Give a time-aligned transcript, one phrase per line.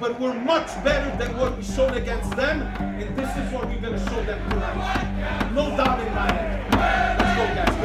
[0.00, 3.80] but we're much better than what we showed against them, and this is what we're
[3.80, 5.52] gonna show them tonight.
[5.52, 7.18] No doubt in my head.
[7.18, 7.76] Let's go, guys.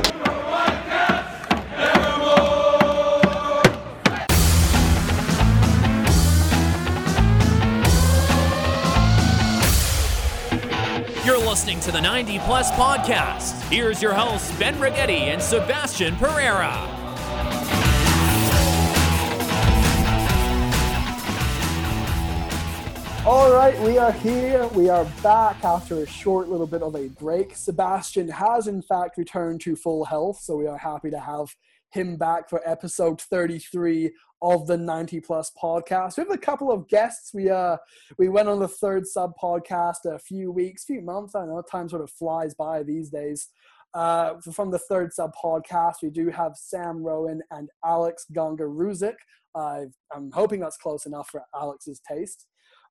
[11.26, 13.62] You're listening to the 90 Plus Podcast.
[13.70, 16.95] Here's your hosts, Ben Righetti and Sebastian Pereira.
[23.28, 24.68] All right, we are here.
[24.68, 27.56] We are back after a short little bit of a break.
[27.56, 31.48] Sebastian has, in fact, returned to full health, so we are happy to have
[31.90, 34.12] him back for episode 33
[34.44, 36.18] of the 90 plus podcast.
[36.18, 37.34] We have a couple of guests.
[37.34, 37.78] We uh
[38.20, 41.34] we went on the third sub podcast a few weeks, few months.
[41.34, 43.50] I know time sort of flies by these days.
[43.96, 49.16] Uh, from the third sub podcast, we do have Sam Rowan and Alex Gunga Ruzik.
[49.56, 52.46] I'm hoping that's close enough for Alex's taste.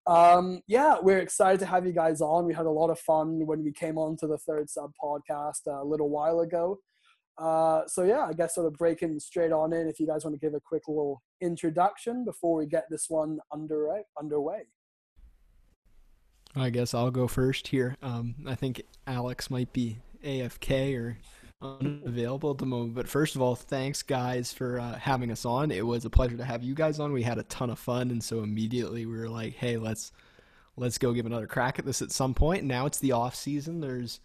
[0.07, 2.45] Um, yeah, we're excited to have you guys on.
[2.45, 5.67] We had a lot of fun when we came on to the third sub podcast
[5.67, 6.79] a little while ago.
[7.39, 9.89] Uh, so yeah, I guess sort of breaking straight on in.
[9.89, 13.39] If you guys want to give a quick little introduction before we get this one
[13.53, 14.03] underway.
[14.19, 14.63] Underway.
[16.55, 17.97] I guess I'll go first here.
[18.01, 21.19] Um, I think Alex might be AFK or
[21.63, 22.95] unavailable at the moment.
[22.95, 25.71] But first of all, thanks guys for uh, having us on.
[25.71, 27.13] It was a pleasure to have you guys on.
[27.13, 30.13] We had a ton of fun, and so immediately we were like, "Hey, let's
[30.77, 33.81] let's go give another crack at this at some point." Now it's the off season.
[33.81, 34.21] There's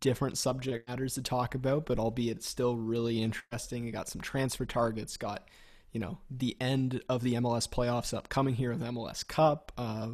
[0.00, 3.90] different subject matters to talk about, but albeit still really interesting.
[3.90, 5.16] Got some transfer targets.
[5.16, 5.48] Got
[5.92, 9.72] you know the end of the MLS playoffs upcoming here with MLS Cup.
[9.78, 10.10] Uh,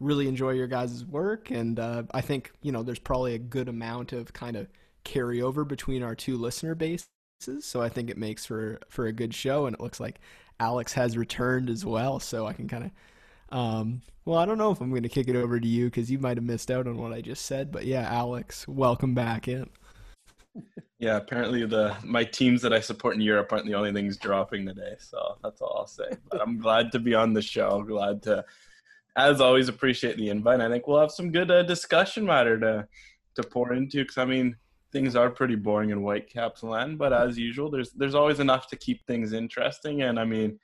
[0.00, 3.68] really enjoy your guys' work, and uh, I think you know there's probably a good
[3.68, 4.66] amount of kind of
[5.04, 7.08] carryover between our two listener bases.
[7.60, 10.20] So I think it makes for for a good show, and it looks like
[10.60, 12.20] Alex has returned as well.
[12.20, 15.28] So I can kind of, um, well, I don't know if I'm going to kick
[15.28, 17.72] it over to you because you might have missed out on what I just said,
[17.72, 19.68] but yeah, Alex, welcome back in.
[20.98, 24.66] Yeah, apparently the my teams that I support in Europe aren't the only things dropping
[24.66, 26.16] today, so that's all I'll say.
[26.30, 27.82] But I'm glad to be on the show.
[27.82, 28.44] Glad to,
[29.16, 30.60] as always, appreciate the invite.
[30.60, 32.86] I think we'll have some good uh, discussion matter to
[33.34, 34.54] to pour into because I mean
[34.92, 38.76] things are pretty boring in Whitecaps land, but as usual, there's there's always enough to
[38.76, 40.02] keep things interesting.
[40.02, 40.58] And I mean,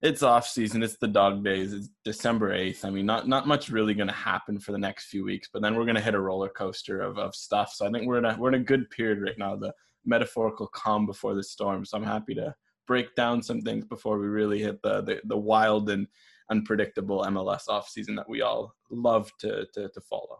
[0.00, 2.84] it's off season, it's the dog days, it's December eighth.
[2.84, 5.60] I mean, not not much really going to happen for the next few weeks, but
[5.60, 7.72] then we're going to hit a roller coaster of of stuff.
[7.74, 10.68] So I think we're in a we're in a good period right now, the metaphorical
[10.68, 11.84] calm before the storm.
[11.84, 12.54] So I'm happy to
[12.86, 16.06] break down some things before we really hit the the, the wild and
[16.50, 20.38] unpredictable MLS off season that we all love to, to, to follow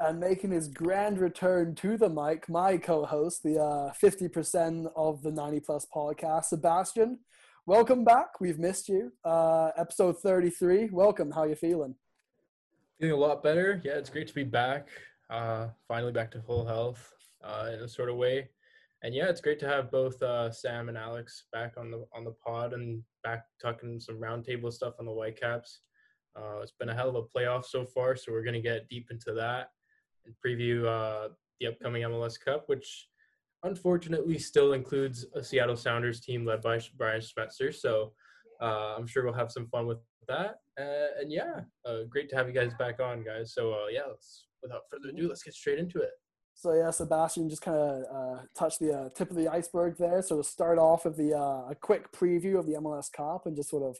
[0.00, 5.32] and making his grand return to the mic, my co-host, the uh, 50% of the
[5.32, 7.18] 90 Plus podcast, Sebastian.
[7.66, 8.40] Welcome back.
[8.40, 9.12] We've missed you.
[9.24, 10.90] Uh, episode 33.
[10.92, 11.32] Welcome.
[11.32, 11.96] How you feeling?
[13.00, 13.82] Feeling a lot better.
[13.84, 14.88] Yeah, it's great to be back.
[15.30, 18.48] Uh, finally back to full health uh, in a sort of way.
[19.02, 22.24] And yeah, it's great to have both uh, Sam and Alex back on the on
[22.24, 25.80] the pod and back talking some roundtable stuff on the Whitecaps.
[26.36, 28.88] Uh, it's been a hell of a playoff so far, so we're going to get
[28.88, 29.70] deep into that
[30.28, 31.28] and preview uh,
[31.60, 33.08] the upcoming MLS Cup, which
[33.64, 37.74] unfortunately still includes a Seattle Sounders team led by Brian Schmetzer.
[37.74, 38.12] So
[38.60, 40.60] uh, I'm sure we'll have some fun with that.
[40.78, 43.54] Uh, and yeah, uh, great to have you guys back on, guys.
[43.54, 44.02] So uh, yeah,
[44.62, 46.10] without further ado, let's get straight into it.
[46.54, 50.22] So yeah, Sebastian just kind of uh, touched the uh, tip of the iceberg there.
[50.22, 53.70] So to start off with the a quick preview of the MLS Cup and just
[53.70, 53.96] sort of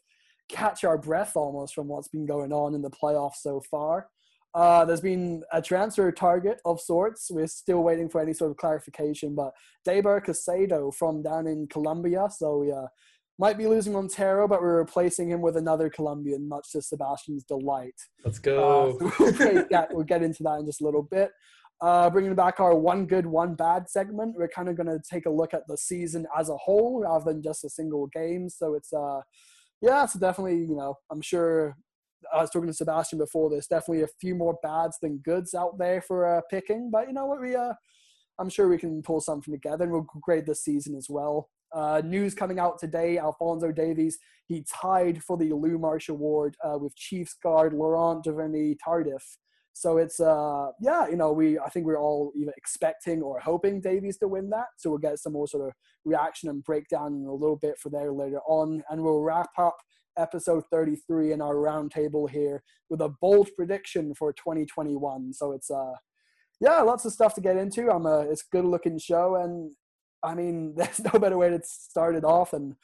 [0.49, 4.09] catch our breath almost from what's been going on in the playoffs so far.
[4.55, 7.31] Uh, there's been a transfer target of sorts.
[7.31, 9.53] We're still waiting for any sort of clarification, but
[9.87, 12.29] Deiber Caicedo from down in Colombia.
[12.31, 12.87] So we uh,
[13.39, 17.95] might be losing Montero, but we're replacing him with another Colombian, much to Sebastian's delight.
[18.25, 18.99] Let's go.
[19.01, 19.89] Uh, we'll, take that.
[19.93, 21.31] we'll get into that in just a little bit.
[21.81, 24.35] Uh, bringing back our one good, one bad segment.
[24.37, 27.33] We're kind of going to take a look at the season as a whole rather
[27.33, 28.49] than just a single game.
[28.49, 29.21] So it's uh,
[29.81, 31.77] yeah, so definitely, you know, I'm sure
[32.33, 33.51] I was talking to Sebastian before.
[33.51, 37.13] There's definitely a few more bads than goods out there for uh, picking, but you
[37.13, 37.41] know what?
[37.41, 37.75] We uh,
[38.39, 41.49] I'm sure we can pull something together, and we'll grade this season as well.
[41.73, 44.19] Uh, news coming out today: Alphonso Davies
[44.49, 49.23] he tied for the Lou Marsh Award uh, with Chiefs guard Laurent Duvernay Tardif.
[49.75, 53.81] So it's uh yeah, you know, we I think we're all either expecting or hoping
[53.81, 54.67] Davies to win that.
[54.77, 55.75] So we'll get some more sort of
[56.05, 58.83] reaction and breakdown in a little bit for there later on.
[58.91, 59.77] And we'll wrap up
[60.19, 65.33] episode 33 in our roundtable here with a bold prediction for 2021.
[65.33, 65.95] So it's uh
[66.61, 67.91] yeah, lots of stuff to get into.
[67.91, 69.73] I'm a it's a good looking show and
[70.23, 72.75] I mean there's no better way to start it off and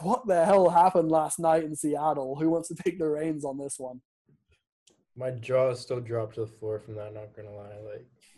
[0.00, 2.36] what the hell happened last night in Seattle?
[2.36, 4.00] Who wants to take the reins on this one?
[5.16, 7.14] My jaw is still dropped to the floor from that.
[7.14, 7.76] Not gonna lie,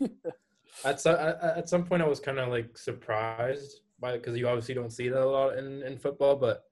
[0.01, 0.11] like
[0.85, 4.75] at some at some point I was kind of like surprised by because you obviously
[4.75, 6.63] don't see that a lot in in football, but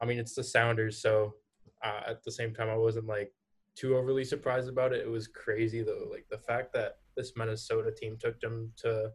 [0.00, 1.34] I mean it's the Sounders, so
[1.82, 3.32] uh, at the same time I wasn't like
[3.74, 5.04] too overly surprised about it.
[5.04, 9.10] It was crazy though, like the fact that this Minnesota team took them to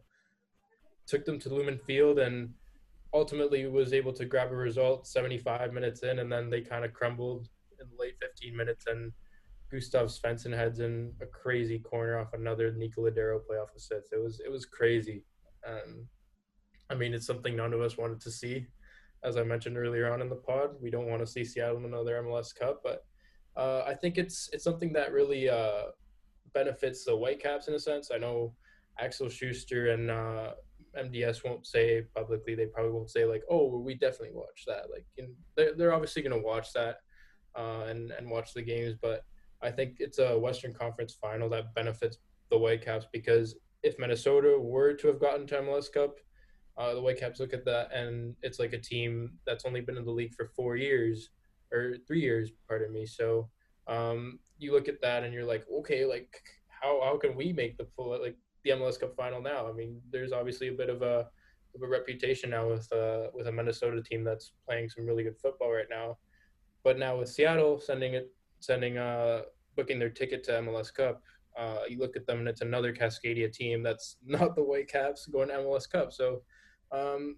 [1.06, 2.50] took them to Lumen Field and
[3.12, 6.92] ultimately was able to grab a result 75 minutes in, and then they kind of
[6.92, 7.48] crumbled
[7.80, 9.12] in the late 15 minutes, and
[9.70, 14.12] Gustav Svensson heads in a crazy corner off another Nico Lodeiro playoff assist.
[14.12, 15.24] It was it was crazy.
[15.66, 16.06] Um,
[16.90, 18.66] I mean, it's something none of us wanted to see.
[19.24, 21.84] As I mentioned earlier on in the pod, we don't want to see Seattle in
[21.86, 23.04] another MLS Cup, but
[23.56, 25.84] uh, I think it's it's something that really uh,
[26.52, 28.10] benefits the Whitecaps in a sense.
[28.12, 28.54] I know
[28.98, 30.52] Axel Schuster and uh,
[30.98, 32.54] MDS won't say publicly.
[32.54, 35.06] They probably won't say like, "Oh, we definitely watch that." Like,
[35.56, 36.98] they're they're obviously going to watch that
[37.56, 38.94] uh, and and watch the games.
[39.00, 39.24] But
[39.62, 42.18] I think it's a Western Conference final that benefits
[42.50, 46.16] the Whitecaps because if Minnesota were to have gotten to MLS Cup,
[46.76, 50.04] uh, the Whitecaps look at that and it's like a team that's only been in
[50.04, 51.30] the league for four years
[51.72, 53.06] or three years, pardon me.
[53.06, 53.48] So
[53.86, 56.34] um, you look at that and you're like, okay, like
[56.68, 59.68] how how can we make the full like the MLS Cup final now.
[59.68, 61.28] I mean, there's obviously a bit of a
[61.74, 65.38] of a reputation now with uh, with a Minnesota team that's playing some really good
[65.38, 66.18] football right now.
[66.82, 69.42] But now with Seattle sending it, sending uh,
[69.76, 71.22] booking their ticket to MLS Cup,
[71.58, 75.48] uh, you look at them and it's another Cascadia team that's not the Whitecaps going
[75.48, 76.12] to MLS Cup.
[76.12, 76.42] So
[76.94, 77.36] um,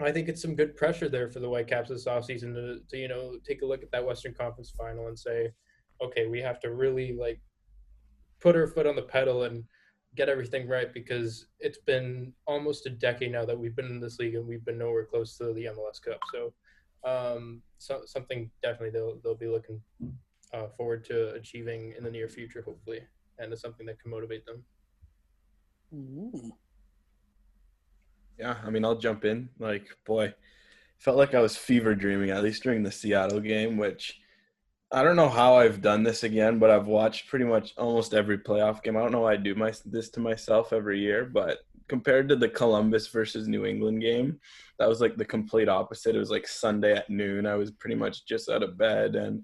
[0.00, 3.08] I think it's some good pressure there for the Whitecaps this offseason to, to you
[3.08, 5.52] know take a look at that Western Conference final and say,
[6.02, 7.40] okay, we have to really like
[8.40, 9.64] put our foot on the pedal and
[10.16, 14.18] get everything right because it's been almost a decade now that we've been in this
[14.18, 16.18] league and we've been nowhere close to the MLS Cup.
[16.32, 16.52] So,
[17.04, 19.80] um, so something definitely they'll they'll be looking
[20.52, 23.00] uh, forward to achieving in the near future, hopefully,
[23.38, 24.64] and it's something that can motivate them.
[25.94, 26.52] Ooh.
[28.40, 29.50] Yeah, I mean, I'll jump in.
[29.58, 30.32] Like, boy,
[30.96, 34.18] felt like I was fever dreaming at least during the Seattle game, which
[34.90, 38.38] I don't know how I've done this again, but I've watched pretty much almost every
[38.38, 38.96] playoff game.
[38.96, 42.36] I don't know why I do my this to myself every year, but compared to
[42.36, 44.40] the Columbus versus New England game,
[44.78, 46.16] that was like the complete opposite.
[46.16, 47.44] It was like Sunday at noon.
[47.44, 49.42] I was pretty much just out of bed, and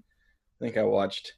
[0.59, 1.33] I think I watched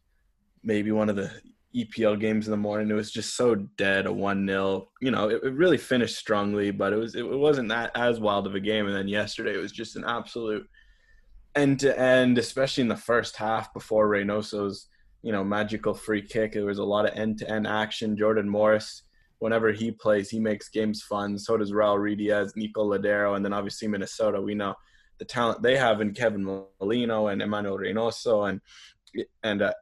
[0.63, 1.29] maybe one of the
[1.75, 2.89] EPL games in the morning.
[2.89, 6.71] It was just so dead, a one 0 You know, it, it, really finished strongly,
[6.71, 8.87] but it was it wasn't that as wild of a game.
[8.87, 10.67] And then yesterday, it was just an absolute
[11.55, 14.87] end to end, especially in the first half before Reynoso's,
[15.21, 16.53] you know, magical free kick.
[16.53, 18.17] There was a lot of end to end action.
[18.17, 19.03] Jordan Morris,
[19.37, 21.37] whenever he plays, he makes games fun.
[21.37, 24.41] So does Raul Ruidiaz, Nico Lodeiro, and then obviously Minnesota.
[24.41, 24.73] We know
[25.19, 28.61] the talent they have in Kevin Molino and Emmanuel Reynoso and
[29.43, 29.73] and uh,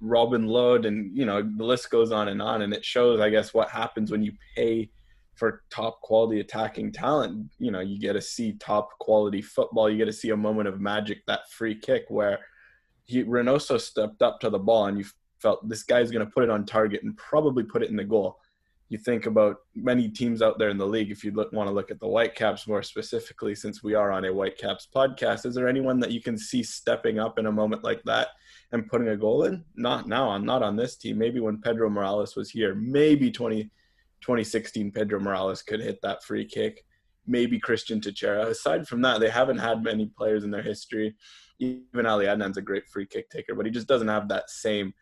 [0.00, 2.62] Robin Lod, and you know the list goes on and on.
[2.62, 4.90] And it shows, I guess, what happens when you pay
[5.38, 7.50] for top quality attacking talent.
[7.58, 9.88] You know, you get to see top quality football.
[9.88, 12.40] You get to see a moment of magic, that free kick where
[13.04, 15.04] he Reynoso stepped up to the ball and you
[15.40, 18.04] felt this guy's going to put it on target and probably put it in the
[18.04, 18.38] goal.
[18.88, 21.10] You think about many teams out there in the league.
[21.10, 24.24] If you look, want to look at the Whitecaps more specifically, since we are on
[24.24, 27.84] a Whitecaps podcast, is there anyone that you can see stepping up in a moment
[27.84, 28.28] like that
[28.72, 29.64] and putting a goal in?
[29.76, 30.30] Not now.
[30.30, 31.18] I'm not on this team.
[31.18, 33.64] Maybe when Pedro Morales was here, maybe 20,
[34.20, 36.84] 2016 Pedro Morales could hit that free kick.
[37.26, 38.46] Maybe Cristian Techera.
[38.46, 41.14] Aside from that, they haven't had many players in their history.
[41.58, 44.94] Even Ali Adnan's a great free kick taker, but he just doesn't have that same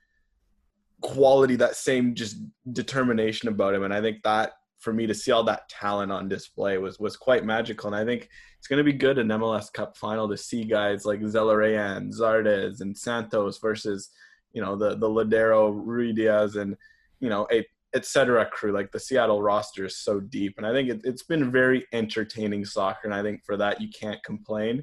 [1.02, 2.38] quality, that same just
[2.72, 3.84] determination about him.
[3.84, 7.16] And I think that for me to see all that talent on display was was
[7.16, 7.86] quite magical.
[7.86, 8.28] And I think
[8.58, 12.80] it's going to be good in MLS Cup final to see guys like Zelarayán, Zardes,
[12.80, 14.10] and Santos versus
[14.52, 16.76] you know the the Lodeiro, Ruidiaz, and
[17.20, 17.64] you know a
[17.94, 18.46] etc.
[18.46, 18.72] crew.
[18.72, 22.64] Like the Seattle roster is so deep, and I think it, it's been very entertaining
[22.64, 23.02] soccer.
[23.04, 24.82] And I think for that you can't complain.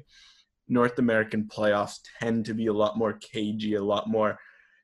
[0.66, 4.38] North American playoffs tend to be a lot more cagey, a lot more,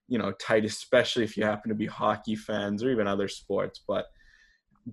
[0.08, 3.80] you know, tight, especially if you happen to be hockey fans or even other sports.
[3.88, 4.04] But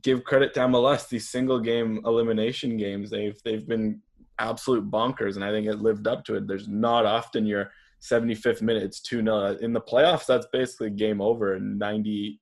[0.01, 4.01] give credit to MLS; these single game elimination games, they've they've been
[4.39, 6.47] absolute bonkers, and I think it lived up to it.
[6.47, 9.57] There's not often you're 75th minute, it's 2 0.
[9.61, 12.37] In the playoffs, that's basically game over in 99%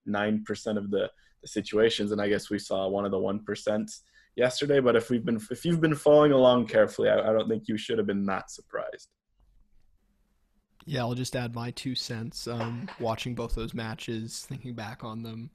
[0.77, 1.09] of the,
[1.41, 2.11] the situations.
[2.11, 3.99] And I guess we saw one of the 1%
[4.35, 4.79] yesterday.
[4.79, 7.77] But if we've been if you've been following along carefully, I, I don't think you
[7.77, 9.09] should have been that surprised.
[10.87, 12.47] Yeah, I'll just add my two cents.
[12.47, 15.49] Um, watching both those matches, thinking back on them,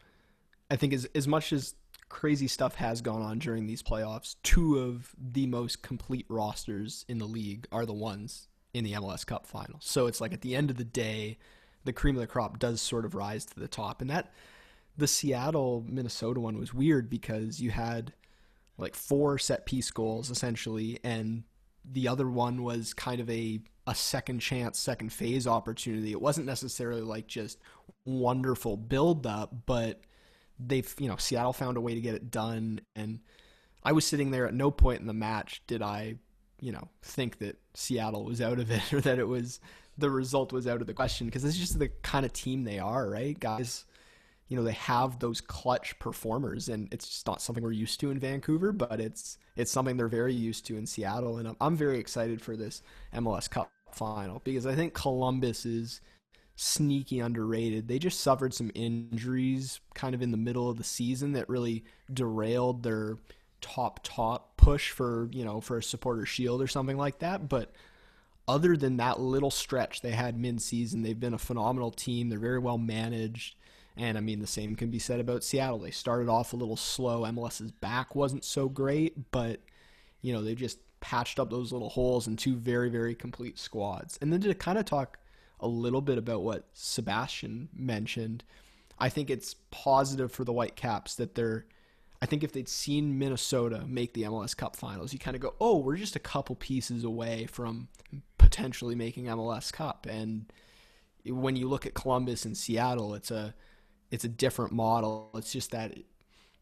[0.70, 1.74] I think as as much as
[2.10, 4.36] crazy stuff has gone on during these playoffs.
[4.42, 9.24] Two of the most complete rosters in the league are the ones in the MLS
[9.24, 9.78] Cup final.
[9.80, 11.38] So it's like at the end of the day,
[11.84, 14.02] the cream of the crop does sort of rise to the top.
[14.02, 14.32] And that
[14.96, 18.12] the Seattle Minnesota one was weird because you had
[18.76, 21.44] like four set piece goals essentially and
[21.90, 26.12] the other one was kind of a a second chance, second phase opportunity.
[26.12, 27.58] It wasn't necessarily like just
[28.04, 30.00] wonderful build up, but
[30.66, 32.80] they've you know Seattle found a way to get it done.
[32.94, 33.20] And
[33.82, 36.16] I was sitting there at no point in the match did I
[36.60, 39.60] you know think that Seattle was out of it or that it was
[39.98, 42.78] the result was out of the question because it's just the kind of team they
[42.78, 43.38] are right?
[43.38, 43.84] Guys
[44.48, 48.10] you know they have those clutch performers and it's just not something we're used to
[48.10, 51.38] in Vancouver but it's it's something they're very used to in Seattle.
[51.38, 52.82] And I'm, I'm very excited for this
[53.14, 56.00] MLS Cup final because I think Columbus is
[56.62, 57.88] sneaky underrated.
[57.88, 61.84] They just suffered some injuries kind of in the middle of the season that really
[62.12, 63.16] derailed their
[63.62, 67.72] top top push for, you know, for a supporter shield or something like that, but
[68.46, 72.28] other than that little stretch they had mid-season, they've been a phenomenal team.
[72.28, 73.56] They're very well managed.
[73.96, 75.78] And I mean, the same can be said about Seattle.
[75.78, 77.22] They started off a little slow.
[77.22, 79.60] MLS's back wasn't so great, but
[80.20, 84.18] you know, they just patched up those little holes in two very, very complete squads.
[84.20, 85.19] And then to kind of talk
[85.60, 88.44] a little bit about what Sebastian mentioned.
[88.98, 91.66] I think it's positive for the Whitecaps that they're.
[92.22, 95.54] I think if they'd seen Minnesota make the MLS Cup Finals, you kind of go,
[95.60, 97.88] "Oh, we're just a couple pieces away from
[98.36, 100.52] potentially making MLS Cup." And
[101.24, 103.54] when you look at Columbus and Seattle, it's a
[104.10, 105.30] it's a different model.
[105.34, 105.96] It's just that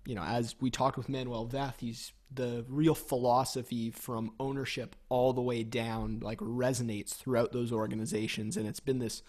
[0.08, 5.42] you know, as we talked with Manuel he's the real philosophy from ownership all the
[5.42, 8.56] way down like resonates throughout those organizations.
[8.56, 9.22] And it's been this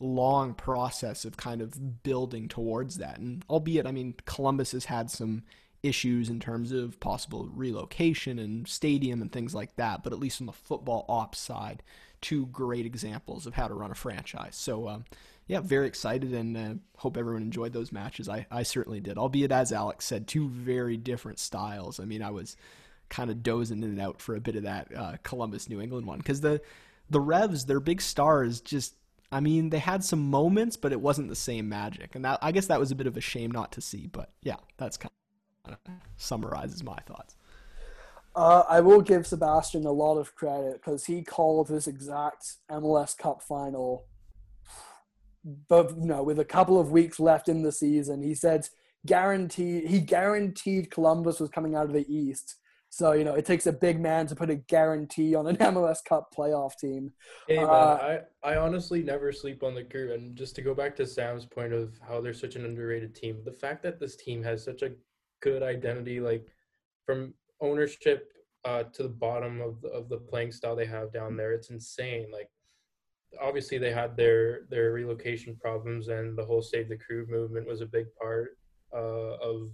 [0.00, 3.18] long process of kind of building towards that.
[3.18, 5.44] And albeit i mean columbus has had some
[5.82, 10.40] issues in terms of possible relocation and stadium and things like that but at least
[10.40, 11.82] on the football ops side
[12.20, 14.56] two great examples of how to run a franchise.
[14.56, 15.04] So um,
[15.46, 18.28] yeah, very excited and uh, hope everyone enjoyed those matches.
[18.28, 22.00] I, I certainly did, albeit as Alex said, two very different styles.
[22.00, 22.56] I mean, I was
[23.08, 26.06] kind of dozing in and out for a bit of that uh, Columbus New England
[26.06, 26.60] one because the
[27.08, 28.96] the Revs, their big stars, just
[29.30, 32.50] I mean, they had some moments, but it wasn't the same magic, and that I
[32.50, 34.08] guess that was a bit of a shame not to see.
[34.08, 35.12] But yeah, that's kind
[35.66, 35.76] of
[36.16, 37.36] summarizes my thoughts.
[38.34, 43.16] Uh, I will give Sebastian a lot of credit because he called this exact MLS
[43.16, 44.04] Cup final
[45.68, 48.68] but you know, with a couple of weeks left in the season, he said
[49.06, 52.56] guaranteed he guaranteed Columbus was coming out of the East.
[52.88, 55.98] So you know, it takes a big man to put a guarantee on an MLS
[56.04, 57.12] Cup playoff team.
[57.46, 60.12] Hey man, uh, I I honestly never sleep on the crew.
[60.12, 63.42] And just to go back to Sam's point of how they're such an underrated team,
[63.44, 64.92] the fact that this team has such a
[65.42, 66.46] good identity, like
[67.04, 68.32] from ownership
[68.64, 71.70] uh, to the bottom of the, of the playing style they have down there, it's
[71.70, 72.26] insane.
[72.32, 72.48] Like
[73.42, 77.80] obviously they had their their relocation problems and the whole save the crew movement was
[77.80, 78.56] a big part
[78.94, 79.70] uh, of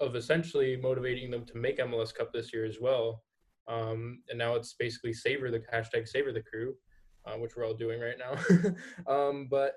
[0.00, 3.22] of essentially motivating them to make MLS Cup this year as well.
[3.68, 6.74] Um, and now it's basically savor the hashtag savor the crew,
[7.24, 8.34] uh, which we're all doing right now.
[9.12, 9.74] um, but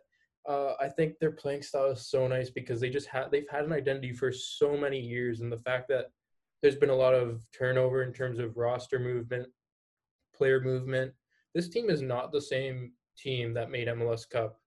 [0.50, 3.66] uh, I think their playing style is so nice because they just had they've had
[3.66, 6.06] an identity for so many years, and the fact that
[6.62, 9.48] there's been a lot of turnover in terms of roster movement,
[10.36, 11.14] player movement.
[11.54, 14.60] This team is not the same team that made MLS Cup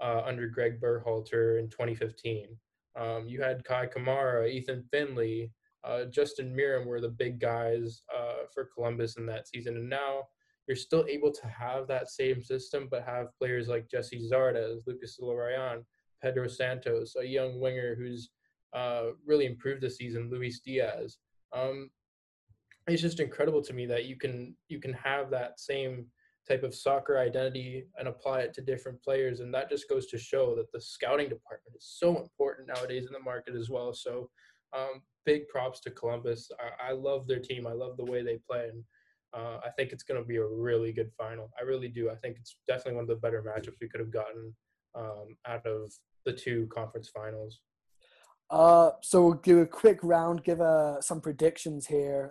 [0.00, 2.48] uh, under Greg Berhalter in 2015.
[2.98, 5.50] Um, you had Kei Kamara, Ethan Finlay,
[5.84, 10.22] uh, Justin Meram were the big guys uh, for Columbus in that season, and now
[10.66, 15.16] you're still able to have that same system, but have players like Gyasi Zardes, Lucas
[15.20, 15.84] Zelarayan,
[16.20, 18.30] Pedro Santos, a young winger who's
[18.72, 21.18] uh, really improved this season, Luis Diaz.
[21.52, 21.90] Um,
[22.88, 26.06] it's just incredible to me that you can you can have that same
[26.48, 29.40] type of soccer identity and apply it to different players.
[29.40, 33.12] And that just goes to show that the scouting department is so important nowadays in
[33.12, 33.92] the market as well.
[33.92, 34.30] So
[34.76, 36.50] um, big props to Columbus.
[36.60, 37.66] I, I, love their team.
[37.66, 38.68] I love the way they play.
[38.68, 38.84] And
[39.34, 41.50] uh, I think it's going to be a really good final.
[41.58, 42.10] I really do.
[42.10, 44.54] I think it's definitely one of the better matchups we could have gotten
[44.94, 45.92] um, out of
[46.24, 47.60] the two conference finals.
[48.48, 52.30] Uh, so we'll do a quick round, give uh, some predictions here.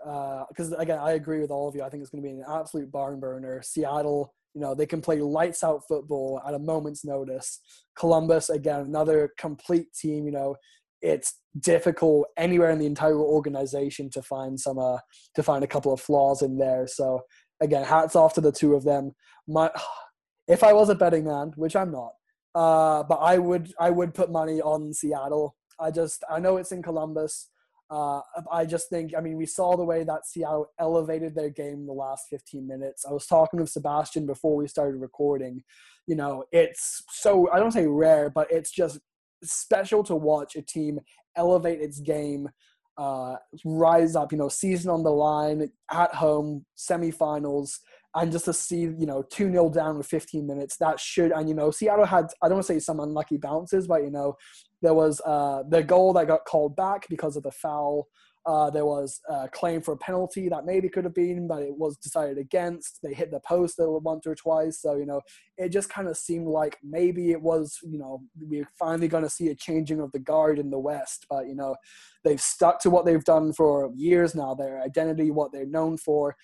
[0.49, 1.83] Because uh, again, I agree with all of you.
[1.83, 3.61] I think it's going to be an absolute barn burner.
[3.61, 7.59] Seattle, you know, they can play lights out football at a moment's notice.
[7.97, 10.25] Columbus, again, another complete team.
[10.25, 10.55] You know,
[11.01, 14.97] it's difficult anywhere in the entire organization to find some uh
[15.35, 16.87] to find a couple of flaws in there.
[16.87, 17.21] So
[17.61, 19.11] again, hats off to the two of them.
[19.47, 19.69] My,
[20.47, 22.11] if I was a betting man, which I'm not,
[22.53, 26.71] uh, but I would I would put money on Seattle I just I know it's
[26.71, 27.49] in Columbus.
[27.89, 28.19] Uh,
[28.51, 31.93] I just think, I mean, we saw the way that Seattle elevated their game the
[31.93, 33.05] last 15 minutes.
[33.07, 35.63] I was talking with Sebastian before we started recording.
[36.07, 38.99] You know, it's so, I don't say rare, but it's just
[39.43, 40.99] special to watch a team
[41.35, 42.49] elevate its game,
[42.97, 47.77] uh, rise up, you know, season on the line, at home, semifinals,
[48.15, 51.49] and just to see, you know, 2 0 down with 15 minutes, that should, and,
[51.49, 54.35] you know, Seattle had, I don't want to say some unlucky bounces, but, you know,
[54.81, 58.07] there was uh, the goal that got called back because of the foul.
[58.45, 61.75] Uh, there was a claim for a penalty that maybe could have been, but it
[61.75, 62.99] was decided against.
[63.01, 64.81] They hit the post there once or twice.
[64.81, 65.21] So, you know,
[65.57, 69.29] it just kind of seemed like maybe it was, you know, we're finally going to
[69.31, 71.25] see a changing of the guard in the West.
[71.27, 71.75] But, you know,
[72.23, 76.35] they've stuck to what they've done for years now, their identity, what they're known for.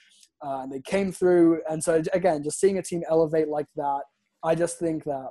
[0.43, 1.61] Uh, and they came through.
[1.69, 4.01] And so, again, just seeing a team elevate like that,
[4.43, 5.29] I just think that that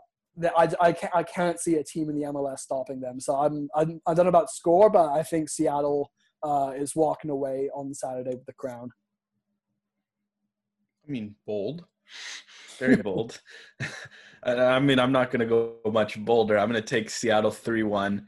[0.56, 3.20] I, I, can't, I can't see a team in the MLS stopping them.
[3.20, 6.10] So I'm, I'm I don't know about score, but I think Seattle
[6.42, 8.90] uh, is walking away on Saturday with the crown.
[11.06, 11.84] I mean, bold,
[12.78, 13.40] very bold.
[14.42, 16.58] I mean, I'm not going to go much bolder.
[16.58, 18.26] I'm going to take Seattle three one.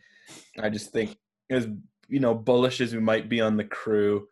[0.59, 1.17] I just think
[1.51, 1.69] as
[2.09, 4.27] you know, bullish as we might be on the crew,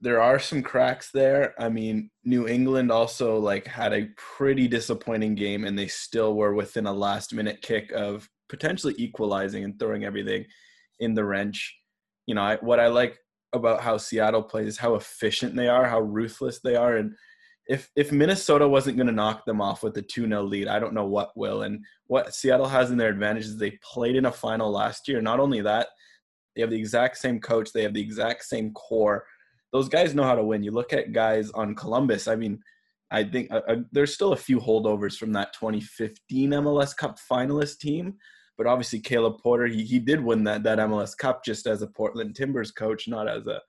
[0.00, 1.54] there are some cracks there.
[1.58, 6.54] I mean, New England also like had a pretty disappointing game and they still were
[6.54, 10.44] within a last minute kick of potentially equalizing and throwing everything
[11.00, 11.76] in the wrench.
[12.26, 13.18] You know, I, what I like
[13.52, 17.12] about how Seattle plays is how efficient they are, how ruthless they are and
[17.68, 20.94] if if Minnesota wasn't going to knock them off with a 2-0 lead, I don't
[20.94, 21.62] know what will.
[21.62, 25.20] And what Seattle has in their advantage is they played in a final last year.
[25.20, 25.88] Not only that,
[26.56, 29.24] they have the exact same coach, they have the exact same core
[29.72, 30.62] those guys know how to win.
[30.62, 32.28] You look at guys on Columbus.
[32.28, 32.60] I mean,
[33.10, 37.78] I think uh, uh, there's still a few holdovers from that 2015 MLS Cup finalist
[37.78, 38.14] team,
[38.56, 41.86] but obviously Caleb Porter, he, he did win that that MLS Cup just as a
[41.86, 43.60] Portland Timbers coach, not as a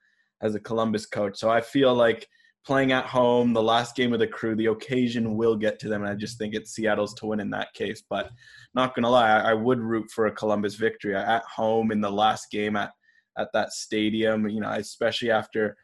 [0.42, 1.38] as a Columbus coach.
[1.38, 2.26] So I feel like
[2.66, 6.02] playing at home, the last game of the crew, the occasion will get to them,
[6.02, 8.02] and I just think it's Seattle's to win in that case.
[8.08, 8.30] But
[8.74, 12.10] not gonna lie, I, I would root for a Columbus victory at home in the
[12.10, 12.92] last game at
[13.38, 14.48] at that stadium.
[14.48, 15.76] You know, especially after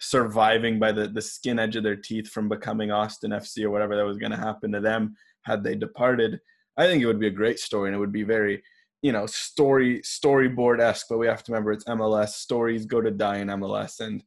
[0.00, 3.96] surviving by the, the skin edge of their teeth from becoming Austin FC or whatever
[3.96, 6.40] that was going to happen to them had they departed.
[6.76, 8.62] I think it would be a great story and it would be very,
[9.02, 11.06] you know, story storyboard esque.
[11.08, 12.30] But we have to remember it's MLS.
[12.30, 14.22] Stories go to die in MLS, and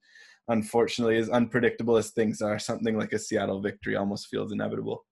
[0.48, 5.06] unfortunately, as unpredictable as things are, something like a Seattle victory almost feels inevitable.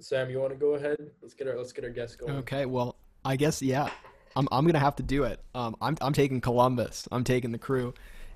[0.00, 0.96] Sam, you want to go ahead?
[1.20, 2.32] Let's get our let's get our guest going.
[2.38, 3.90] Okay, well, I guess yeah.
[4.36, 5.40] I'm I'm gonna have to do it.
[5.54, 7.08] Um, I'm I'm taking Columbus.
[7.12, 7.94] I'm taking the crew,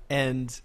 [0.09, 0.59] and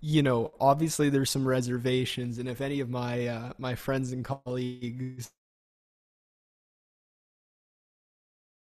[0.00, 4.24] you know, obviously there's some reservations, and if any of my uh, my friends and
[4.24, 5.30] colleagues,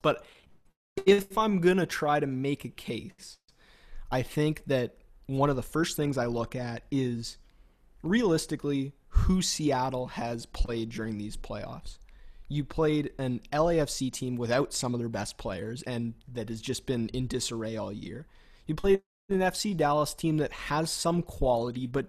[0.02, 0.26] but
[1.06, 3.38] if I'm gonna try to make a case,
[4.12, 4.98] I think that
[5.28, 7.38] one of the first things I look at is
[8.04, 11.98] realistically who Seattle has played during these playoffs
[12.52, 16.86] you played an LAFC team without some of their best players and that has just
[16.86, 18.28] been in disarray all year.
[18.66, 22.08] You played an FC Dallas team that has some quality but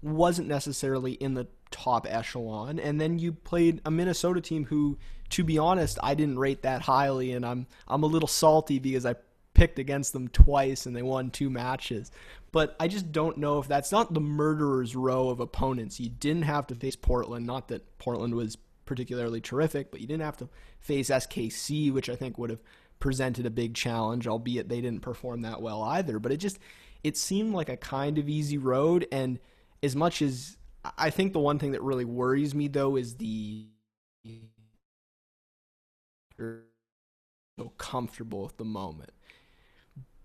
[0.00, 4.96] wasn't necessarily in the top echelon and then you played a Minnesota team who
[5.28, 9.04] to be honest I didn't rate that highly and I'm I'm a little salty because
[9.04, 9.16] I
[9.52, 12.10] picked against them twice and they won two matches.
[12.50, 16.00] But I just don't know if that's not the murderer's row of opponents.
[16.00, 20.24] You didn't have to face Portland, not that Portland was particularly terrific, but you didn't
[20.24, 20.48] have to
[20.80, 22.62] face SKC, which I think would have
[23.00, 26.18] presented a big challenge, albeit they didn't perform that well either.
[26.18, 26.58] But it just
[27.02, 29.38] it seemed like a kind of easy road, and
[29.82, 30.56] as much as
[30.98, 33.66] I think the one thing that really worries me though is the
[36.38, 39.10] so comfortable at the moment.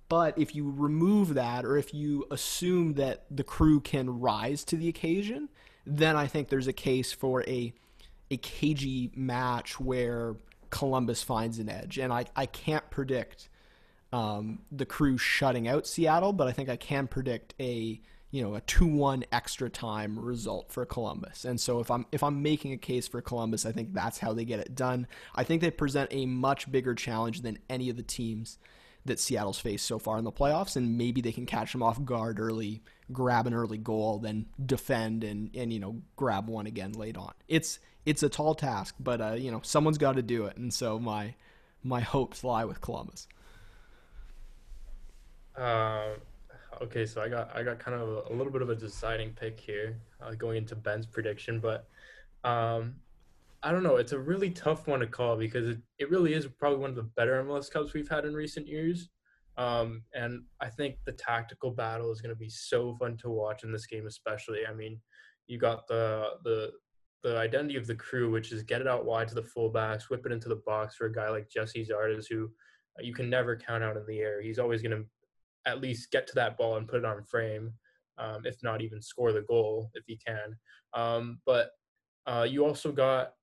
[0.10, 4.78] But if you remove that, or if you assume that the crew can rise to
[4.78, 5.50] the occasion,
[5.86, 7.74] then I think there's a case for a
[8.30, 10.36] a cagey match where
[10.70, 11.98] Columbus finds an edge.
[11.98, 13.50] And I, I can't predict
[14.14, 18.56] um, the crew shutting out Seattle, but I think I can predict a you know
[18.56, 21.46] a two one extra time result for Columbus.
[21.46, 24.34] And so if I'm if I'm making a case for Columbus, I think that's how
[24.34, 25.08] they get it done.
[25.36, 28.58] I think they present a much bigger challenge than any of the teams
[29.06, 32.04] that Seattle's faced so far in the playoffs, and maybe they can catch them off
[32.04, 36.92] guard early, grab an early goal, then defend and and you know grab one again
[36.94, 37.34] late on.
[37.48, 40.74] It's it's a tall task, but uh, you know someone's got to do it, and
[40.74, 41.36] so my
[41.84, 43.28] my hopes lie with Columbus.
[45.58, 46.12] Uh,
[46.82, 49.32] okay, so I got I got kind of a, a little bit of a deciding
[49.32, 51.90] pick here, uh, going into Ben's prediction, but
[52.46, 52.96] um,
[53.62, 53.98] I don't know.
[53.98, 56.96] It's a really tough one to call because it, it really is probably one of
[56.96, 59.10] the better MLS Cups we've had in recent years.
[59.58, 63.64] Um, and I think the tactical battle is going to be so fun to watch
[63.66, 64.60] in this game, especially.
[64.66, 65.02] I mean,
[65.48, 66.72] you got the the
[67.28, 70.26] the identity of the crew, which is get it out wide to the fullbacks, whip
[70.26, 72.50] it into the box for a guy like Gyasi Zardes, who
[73.00, 74.42] you can never count out in the air.
[74.42, 75.06] He's always going to
[75.66, 77.74] at least get to that ball and put it on frame,
[78.18, 80.56] um, if not even score the goal if he can.
[80.94, 81.72] Um, but
[82.26, 83.34] uh, you also got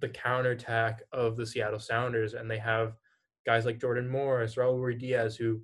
[0.00, 2.94] the counterattack of the Seattle Sounders, and they have
[3.46, 5.60] guys like Jordan Morris, Raul Ruidíaz, who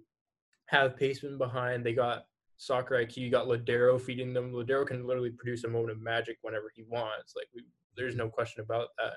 [0.67, 1.85] have pacemen behind.
[1.85, 2.25] They got
[2.61, 3.17] soccer IQ.
[3.17, 4.53] You got Lodeiro feeding them.
[4.53, 7.33] Lodeiro can literally produce a moment of magic whenever he wants.
[7.35, 7.63] Like we,
[7.97, 9.15] there's no question about that.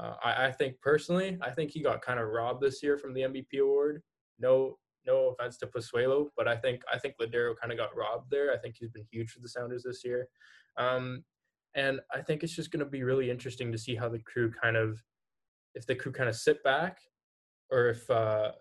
[0.00, 3.12] Uh, I, I, think personally, I think he got kind of robbed this year from
[3.12, 4.02] the MVP award.
[4.38, 8.30] No, no offense to Pozuelo, but I think I think Lodeiro kind of got robbed
[8.30, 8.52] there.
[8.52, 10.28] I think he's been huge for the Sounders this year,
[10.76, 11.24] um,
[11.74, 14.52] and I think it's just going to be really interesting to see how the crew
[14.52, 15.02] kind of,
[15.74, 16.98] if the crew kind of sit back,
[17.70, 18.52] or if uh,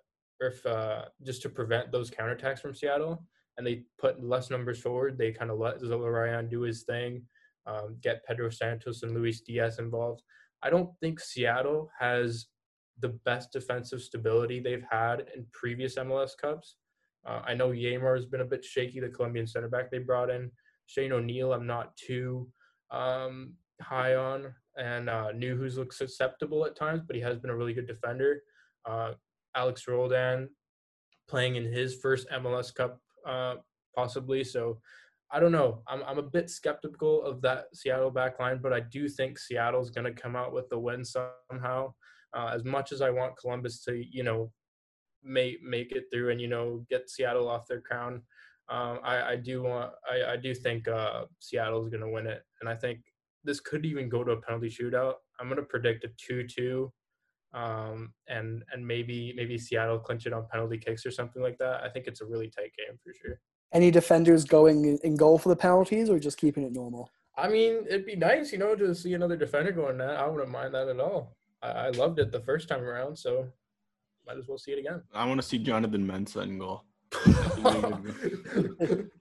[0.41, 3.23] or if uh, just to prevent those counterattacks from Seattle,
[3.57, 5.17] and they put less numbers forward.
[5.17, 7.23] They kind of let Zelarayan do his thing,
[7.65, 10.21] um, get Pedro Santos and Luis Diaz involved.
[10.61, 12.47] I don't think Seattle has
[12.99, 16.77] the best defensive stability they've had in previous MLS Cups.
[17.25, 20.29] Uh, I know Yeimar has been a bit shaky, the Colombian center back they brought
[20.29, 20.51] in.
[20.87, 22.47] Shane O'Neill, I'm not too
[22.91, 27.55] um, high on, and uh, Nouhous looks susceptible at times, but he has been a
[27.55, 28.41] really good defender.
[28.85, 29.13] Uh,
[29.55, 30.49] Alex Roldan
[31.27, 33.55] playing in his first MLS Cup, uh,
[33.95, 34.43] possibly.
[34.43, 34.79] So
[35.31, 35.81] I don't know.
[35.87, 39.89] I'm I'm a bit skeptical of that Seattle back line, but I do think Seattle's
[39.89, 41.93] going to come out with the win somehow.
[42.35, 44.51] Uh, as much as I want Columbus to, you know,
[45.23, 48.21] make make it through and you know get Seattle off their crown,
[48.69, 52.43] um, I, I do want I, I do think uh, Seattle's going to win it,
[52.61, 52.99] and I think
[53.43, 55.15] this could even go to a penalty shootout.
[55.39, 56.91] I'm going to predict a two-two,
[57.55, 61.81] um, and and maybe maybe Seattle clinch it on penalty kicks or something like that.
[61.83, 63.39] I think it's a really tight game for sure.
[63.73, 67.09] Any defenders going in goal for the penalties, or just keeping it normal?
[67.37, 70.17] I mean, it'd be nice, you know, to see another defender going that.
[70.17, 71.35] I wouldn't mind that at all.
[71.61, 73.47] I, I loved it the first time around, so
[74.27, 75.01] might as well see it again.
[75.13, 76.83] I want to see Jonathan Mensah in goal.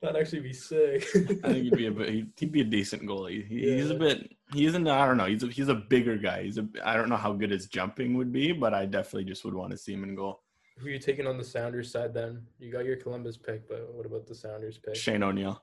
[0.02, 1.06] That'd actually be sick.
[1.44, 3.46] I think he'd be a bit, he'd, be a decent goalie.
[3.46, 3.76] He, yeah.
[3.76, 6.44] He's a bit he isn't I don't know he's a, he's a bigger guy.
[6.44, 9.44] He's a I don't know how good his jumping would be, but I definitely just
[9.44, 10.40] would want to see him in goal.
[10.78, 12.46] Who are you taking on the Sounders side then?
[12.58, 14.96] You got your Columbus pick, but what about the Sounders pick?
[14.96, 15.62] Shane O'Neill.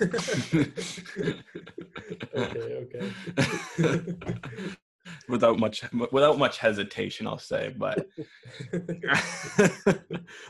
[0.00, 1.34] okay,
[2.34, 3.12] okay
[5.28, 7.74] without much without much hesitation, I'll say.
[7.76, 8.06] But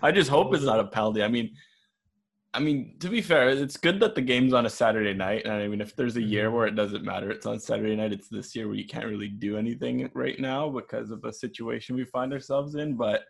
[0.02, 1.22] I just hope it's not a penalty.
[1.22, 1.54] I mean,
[2.54, 5.44] I mean, to be fair, it's good that the game's on a Saturday night.
[5.44, 6.56] And I mean, if there's a year mm-hmm.
[6.56, 8.12] where it doesn't matter, it's on Saturday night.
[8.12, 11.94] It's this year where you can't really do anything right now because of the situation
[11.94, 12.96] we find ourselves in.
[12.96, 13.22] But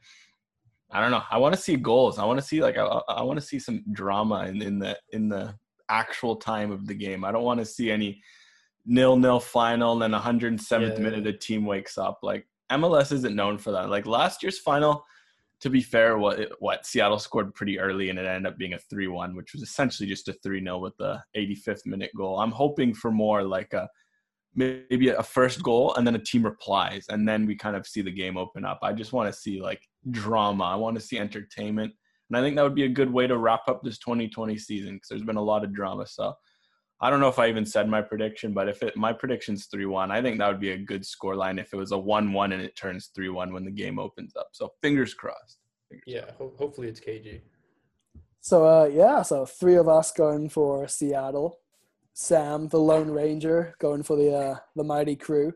[0.90, 1.22] I don't know.
[1.30, 2.18] I want to see goals.
[2.18, 4.96] I want to see like I, I want to see some drama in, in the
[5.12, 5.54] in the
[5.88, 7.24] actual time of the game.
[7.24, 8.22] I don't want to see any
[8.86, 11.02] nil nil final and then 107th yeah.
[11.02, 12.20] minute a team wakes up.
[12.22, 13.90] Like MLS isn't known for that.
[13.90, 15.04] Like last year's final,
[15.60, 18.78] to be fair, what what Seattle scored pretty early and it ended up being a
[18.92, 22.38] 3-1, which was essentially just a 3-0 with the 85th minute goal.
[22.38, 23.88] I'm hoping for more like a
[24.54, 28.02] maybe a first goal and then a team replies and then we kind of see
[28.02, 28.78] the game open up.
[28.82, 30.64] I just want to see like drama.
[30.64, 31.92] I want to see entertainment.
[32.28, 34.94] And I think that would be a good way to wrap up this 2020 season
[34.94, 36.06] because there's been a lot of drama.
[36.06, 36.34] So
[37.00, 39.86] I don't know if I even said my prediction, but if it my prediction's three
[39.86, 42.32] one, I think that would be a good score line if it was a one
[42.32, 44.48] one and it turns three one when the game opens up.
[44.52, 45.58] So fingers crossed.
[45.88, 46.38] Fingers yeah, crossed.
[46.38, 47.40] Ho- hopefully it's KG.
[48.40, 51.58] So uh, yeah, so three of us going for Seattle.
[52.14, 55.52] Sam, the Lone Ranger, going for the uh, the mighty crew.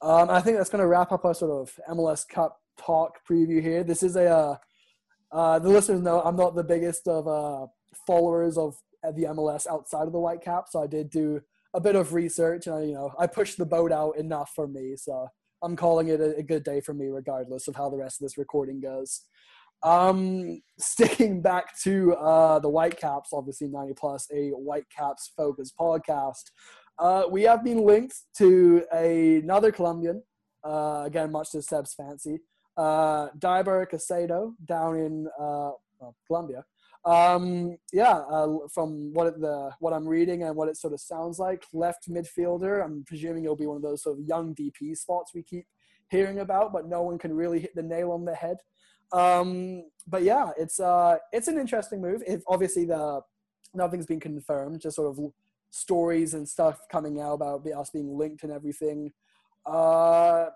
[0.00, 3.60] Um, I think that's going to wrap up our sort of MLS Cup talk preview
[3.60, 3.82] here.
[3.82, 4.56] This is a uh,
[5.32, 7.66] uh, the listeners know I'm not the biggest of uh,
[8.06, 10.64] followers of at the MLS outside of the Whitecap.
[10.70, 11.40] So I did do
[11.74, 14.66] a bit of research, and I, you know I pushed the boat out enough for
[14.66, 14.94] me.
[14.96, 15.28] So
[15.62, 18.24] I'm calling it a, a good day for me, regardless of how the rest of
[18.24, 19.22] this recording goes.
[19.82, 26.50] Um, sticking back to uh, the Whitecaps, obviously 90 plus a Whitecaps focused podcast.
[26.98, 30.22] Uh, we have been linked to a, another Colombian,
[30.64, 32.38] uh, again, much to Seb's fancy,
[32.76, 36.64] uh, Deiber Caicedo down in uh, well, Colombia.
[37.04, 41.38] Um, yeah, uh, from what the what I'm reading and what it sort of sounds
[41.38, 42.84] like, left midfielder.
[42.84, 45.66] I'm presuming it'll be one of those sort of young DP spots we keep
[46.10, 48.58] hearing about, but no one can really hit the nail on the head.
[49.12, 52.22] Um, but yeah, it's uh, it's an interesting move.
[52.26, 53.20] If obviously the
[53.74, 55.32] nothing's been confirmed, just sort of
[55.70, 59.10] stories and stuff coming out about us being linked and everything.
[59.66, 60.46] Uh,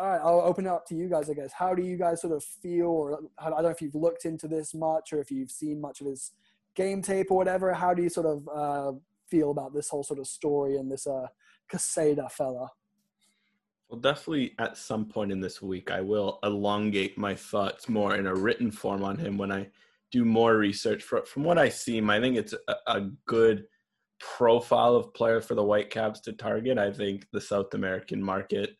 [0.00, 1.52] all right, I'll open it up to you guys, I guess.
[1.52, 4.48] How do you guys sort of feel, or I don't know if you've looked into
[4.48, 6.32] this much or if you've seen much of his
[6.74, 7.72] game tape or whatever.
[7.74, 8.92] How do you sort of uh,
[9.28, 11.26] feel about this whole sort of story and this uh,
[11.70, 12.70] Caicedo fella?
[13.88, 18.26] Well, definitely at some point in this week, I will elongate my thoughts more in
[18.26, 19.68] a written form on him when I
[20.12, 21.02] do more research.
[21.02, 22.54] From what I see, I think it's
[22.86, 23.64] a good
[24.20, 26.78] profile of player for the Whitecaps to target.
[26.78, 28.76] I think the South American market,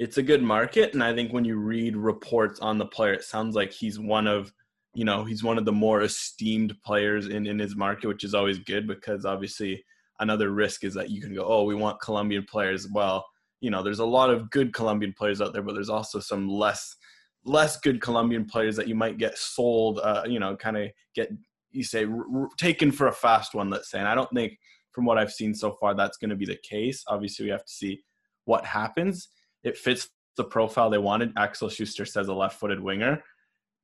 [0.00, 3.22] it's a good market, and I think when you read reports on the player, it
[3.22, 4.50] sounds like he's one of,
[4.94, 8.34] you know, he's one of the more esteemed players in in his market, which is
[8.34, 9.84] always good because obviously
[10.18, 12.88] another risk is that you can go, oh, we want Colombian players.
[12.90, 13.26] Well,
[13.60, 16.48] you know, there's a lot of good Colombian players out there, but there's also some
[16.48, 16.96] less
[17.44, 21.30] less good Colombian players that you might get sold, uh, you know, kind of get
[21.72, 23.68] you say r- r- taken for a fast one.
[23.68, 24.58] Let's say, and I don't think
[24.92, 27.04] from what I've seen so far that's going to be the case.
[27.06, 28.00] Obviously, we have to see
[28.46, 29.28] what happens.
[29.62, 31.32] It fits the profile they wanted.
[31.36, 33.22] Axel Schuster says a left-footed winger.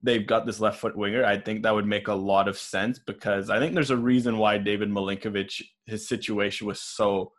[0.03, 1.25] They've got this left foot winger.
[1.25, 4.39] I think that would make a lot of sense because I think there's a reason
[4.39, 7.33] why David Milinkovic, his situation was so,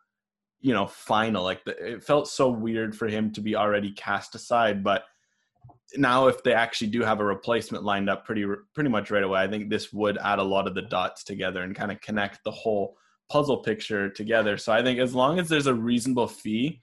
[0.60, 1.44] you know, final.
[1.44, 5.04] Like the, it felt so weird for him to be already cast aside, but
[5.96, 9.40] now if they actually do have a replacement lined up pretty pretty much right away,
[9.40, 12.44] I think this would add a lot of the dots together and kind of connect
[12.44, 12.98] the whole
[13.30, 14.58] puzzle picture together.
[14.58, 16.82] So I think as long as there's a reasonable fee,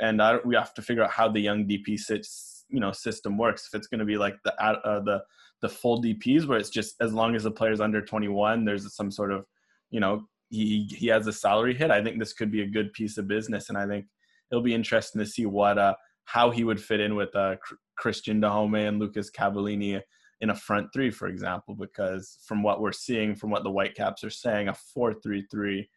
[0.00, 3.36] and I, we have to figure out how the young DP sits, you know, system
[3.36, 3.66] works.
[3.66, 5.22] If it's going to be like the uh, the
[5.60, 9.10] the full DPS, where it's just as long as the player's under 21, there's some
[9.10, 9.44] sort of,
[9.90, 11.90] you know, he he has a salary hit.
[11.90, 14.06] I think this could be a good piece of business, and I think
[14.50, 17.56] it'll be interesting to see what uh how he would fit in with uh,
[17.98, 19.98] Cristian Dájome and Lucas Cavallini
[20.42, 24.22] in a front three, for example, because from what we're seeing, from what the Whitecaps
[24.22, 25.88] are saying, a 4-3-3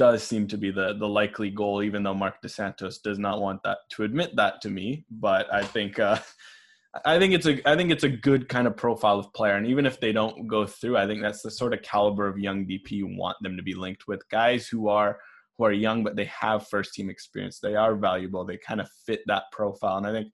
[0.00, 3.42] does seem to be the the likely goal, even though Marc Dos Santos does not
[3.42, 5.04] want that to admit that to me.
[5.10, 6.18] But I think uh,
[7.04, 9.66] I think it's a I think it's a good kind of profile of player, and
[9.66, 12.64] even if they don't go through, I think that's the sort of caliber of young
[12.64, 15.18] DP you want them to be linked with guys who are
[15.58, 17.60] who are young but they have first team experience.
[17.60, 18.46] They are valuable.
[18.46, 20.32] They kind of fit that profile, and I think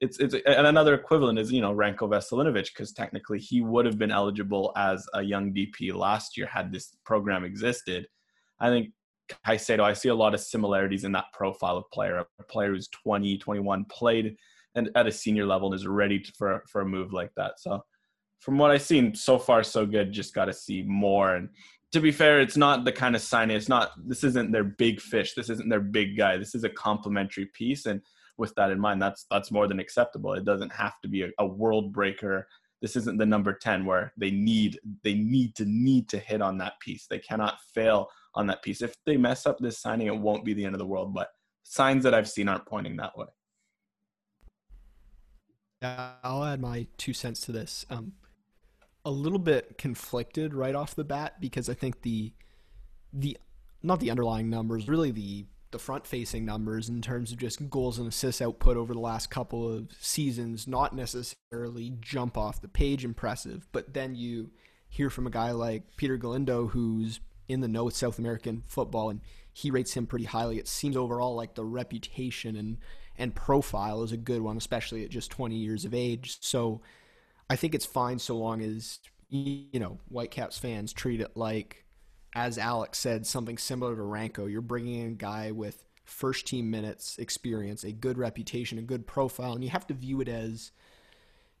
[0.00, 3.96] it's it's and another equivalent is you know Ranko Veselinovic because technically he would have
[3.96, 8.08] been eligible as a young DP last year had this program existed.
[8.58, 8.88] I think
[9.46, 12.88] Caicedo, I see a lot of similarities in that profile of player, a player who's
[12.88, 14.36] 20, 21, played
[14.74, 17.60] and at a senior level and is ready to, for for a move like that.
[17.60, 17.84] So
[18.40, 20.12] from what I've seen so far, so good.
[20.12, 21.36] Just got to see more.
[21.36, 21.48] And
[21.92, 23.56] to be fair, it's not the kind of signing.
[23.56, 23.92] It's not.
[23.96, 25.34] This isn't their big fish.
[25.34, 26.36] This isn't their big guy.
[26.36, 27.86] This is a complementary piece.
[27.86, 28.00] And
[28.36, 30.34] with that in mind, that's that's more than acceptable.
[30.34, 32.46] It doesn't have to be a, a world breaker.
[32.82, 36.58] This isn't the number 10 where they need they need to need to hit on
[36.58, 37.06] that piece.
[37.06, 38.82] They cannot fail on that piece.
[38.82, 41.14] If they mess up this signing, it won't be the end of the world.
[41.14, 41.30] But
[41.62, 43.26] signs that I've seen aren't pointing that way.
[45.82, 47.84] I'll add my two cents to this.
[47.90, 48.12] Um,
[49.04, 52.32] a little bit conflicted right off the bat because I think the
[53.12, 53.36] the
[53.82, 57.98] not the underlying numbers, really the the front facing numbers in terms of just goals
[57.98, 63.04] and assists output over the last couple of seasons not necessarily jump off the page
[63.04, 64.52] impressive but then you
[64.88, 69.10] hear from a guy like Peter Galindo who's in the know with South American football
[69.10, 69.20] and
[69.52, 72.78] he rates him pretty highly it seems overall like the reputation and
[73.16, 76.80] and profile is a good one especially at just 20 years of age so
[77.48, 81.84] I think it's fine so long as you know Whitecaps fans treat it like
[82.34, 84.50] as Alex said, something similar to Ranko.
[84.50, 89.06] You're bringing in a guy with first team minutes experience, a good reputation, a good
[89.06, 90.72] profile, and you have to view it as,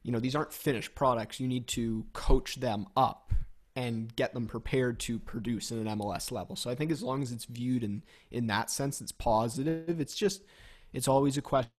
[0.02, 1.38] you know, these aren't finished products.
[1.38, 3.32] You need to coach them up
[3.76, 6.56] and get them prepared to produce in an MLS level.
[6.56, 10.00] So I think as long as it's viewed in in that sense, it's positive.
[10.00, 10.44] It's just,
[10.92, 11.70] it's always a question.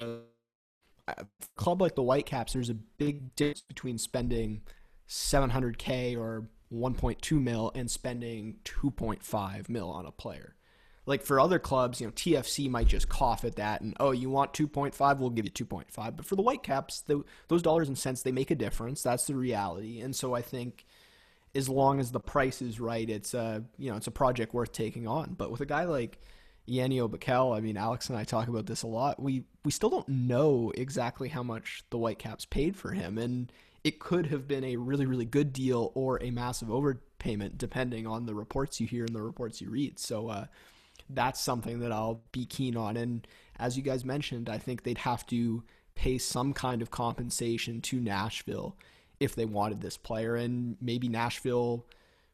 [0.00, 0.18] A
[1.06, 1.24] uh,
[1.56, 4.62] club like the Whitecaps, there's a big difference between spending
[5.08, 10.56] 700k or 1.2 mil and spending 2.5 mil on a player.
[11.06, 14.30] Like for other clubs, you know, TFC might just cough at that and oh, you
[14.30, 16.16] want 2.5, we'll give you 2.5.
[16.16, 19.02] But for the Whitecaps, the, those dollars and cents they make a difference.
[19.02, 20.00] That's the reality.
[20.00, 20.86] And so I think
[21.54, 24.72] as long as the price is right, it's a you know it's a project worth
[24.72, 25.34] taking on.
[25.34, 26.18] But with a guy like
[26.68, 29.20] Janio Bikel, I mean, Alex and I talk about this a lot.
[29.20, 33.52] We we still don't know exactly how much the Whitecaps paid for him, and
[33.84, 38.26] it could have been a really, really good deal or a massive overpayment, depending on
[38.26, 39.98] the reports you hear and the reports you read.
[39.98, 40.46] So uh,
[41.10, 42.96] that's something that I'll be keen on.
[42.96, 43.26] And
[43.58, 45.62] as you guys mentioned, I think they'd have to
[45.94, 48.76] pay some kind of compensation to Nashville
[49.20, 50.36] if they wanted this player.
[50.36, 51.86] And maybe Nashville,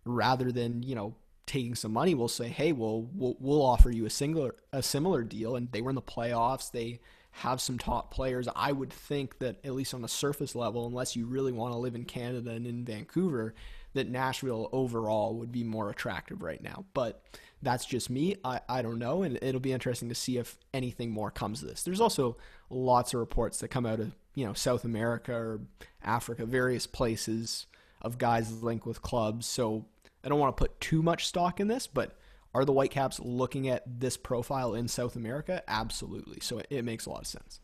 [0.05, 1.15] rather than, you know,
[1.47, 5.25] taking some money will say, "Hey, well, we'll, we'll offer you a singular a similar
[5.25, 6.71] deal." And they were in the playoffs.
[6.71, 7.01] They
[7.33, 8.49] have some top players.
[8.55, 11.79] I would think that at least on a surface level, unless you really want to
[11.79, 13.55] live in Canada and in Vancouver,
[13.95, 16.85] that Nashville overall would be more attractive right now.
[16.95, 17.23] But
[17.63, 18.37] that's just me.
[18.45, 19.23] I, I don't know.
[19.23, 21.83] And it'll be interesting to see if anything more comes of this.
[21.83, 22.37] There's also
[22.71, 25.61] lots of reports that come out of, you know, South America or
[26.03, 27.67] Africa, various places
[28.01, 29.47] of guys linked with clubs.
[29.47, 29.85] So
[30.25, 32.17] I don't want to put too much stock in this, but
[32.55, 35.63] are the Whitecaps looking at this profile in South America?
[35.69, 36.41] Absolutely.
[36.41, 37.61] So it, it makes a lot of sense.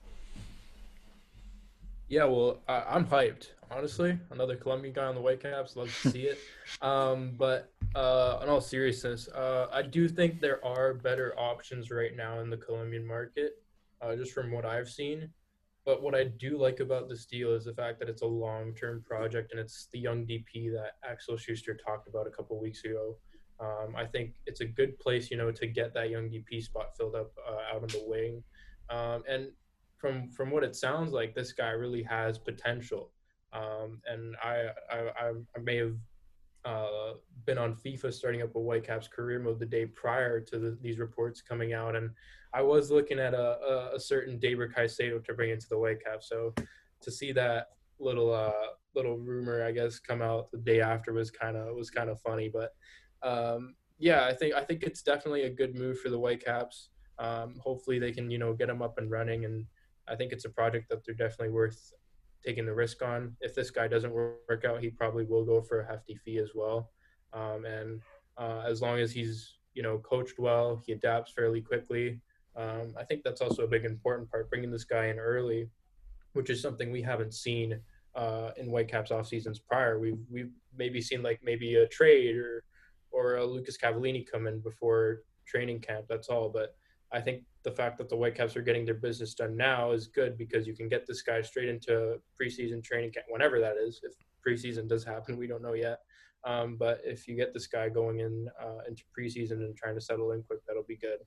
[2.09, 3.49] Yeah, well, I, I'm hyped.
[3.71, 5.77] Honestly, another Colombian guy on the Whitecaps.
[5.77, 6.39] Love to see it.
[6.83, 12.15] Um, but uh, in all seriousness, uh, I do think there are better options right
[12.15, 13.63] now in the Colombian market,
[14.03, 15.31] uh, just from what I've seen.
[15.87, 19.05] But what I do like about this deal is the fact that it's a long-term
[19.07, 23.17] project and it's the young DP that Axel Schuster talked about a couple weeks ago.
[23.61, 26.97] Um, I think it's a good place, you know, to get that young DP spot
[26.97, 28.43] filled up uh, out on the wing.
[28.91, 29.49] Um, and
[29.97, 33.13] from from what it sounds like, this guy really has potential.
[33.53, 35.97] Um, and I, I I may have
[36.65, 37.13] uh,
[37.45, 40.99] been on FIFA starting up a Whitecaps career mode the day prior to the, these
[40.99, 42.11] reports coming out, and
[42.53, 46.29] I was looking at a, a, a certain Deiber Caicedo to bring into the Whitecaps.
[46.29, 46.55] So
[47.03, 48.51] to see that little uh,
[48.95, 52.21] little rumor, I guess, come out the day after was kind of was kind of
[52.21, 52.51] funny.
[52.53, 52.75] But
[53.23, 56.91] um, yeah, I think I think it's definitely a good move for the Whitecaps.
[57.19, 59.67] Um, hopefully, they can you know get them up and running, and
[60.09, 61.93] I think it's a project that they're definitely worth
[62.47, 63.37] taking the risk on.
[63.41, 66.51] If this guy doesn't work out, he probably will go for a hefty fee as
[66.55, 66.93] well.
[67.33, 68.01] Um, and
[68.39, 72.21] uh, as long as he's you know coached well, he adapts fairly quickly.
[72.57, 75.69] Um, I think that's also a big important part, bringing this guy in early,
[76.33, 77.79] which is something we haven't seen
[78.15, 79.99] uh, in Whitecaps off seasons prior.
[79.99, 82.65] We've we've maybe seen like maybe a trade or
[83.11, 86.07] or a Lucas Cavallini come in before training camp.
[86.09, 86.49] That's all.
[86.49, 86.77] But
[87.13, 90.37] I think the fact that the Whitecaps are getting their business done now is good
[90.37, 94.01] because you can get this guy straight into preseason training camp, whenever that is.
[94.03, 94.15] If
[94.47, 96.01] preseason does happen, we don't know yet.
[96.45, 100.01] Um, but if you get this guy going in uh, into preseason and trying to
[100.01, 101.19] settle in quick, that'll be good.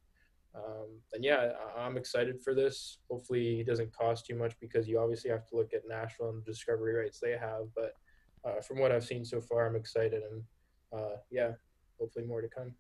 [0.56, 3.00] Um, and yeah, I'm excited for this.
[3.10, 6.42] Hopefully, he doesn't cost too much because you obviously have to look at Nashville and
[6.44, 7.66] the discovery rights they have.
[7.76, 7.94] But
[8.46, 10.44] uh, from what I've seen so far, I'm excited, and
[10.94, 11.52] uh, yeah,
[12.00, 12.74] hopefully more to come.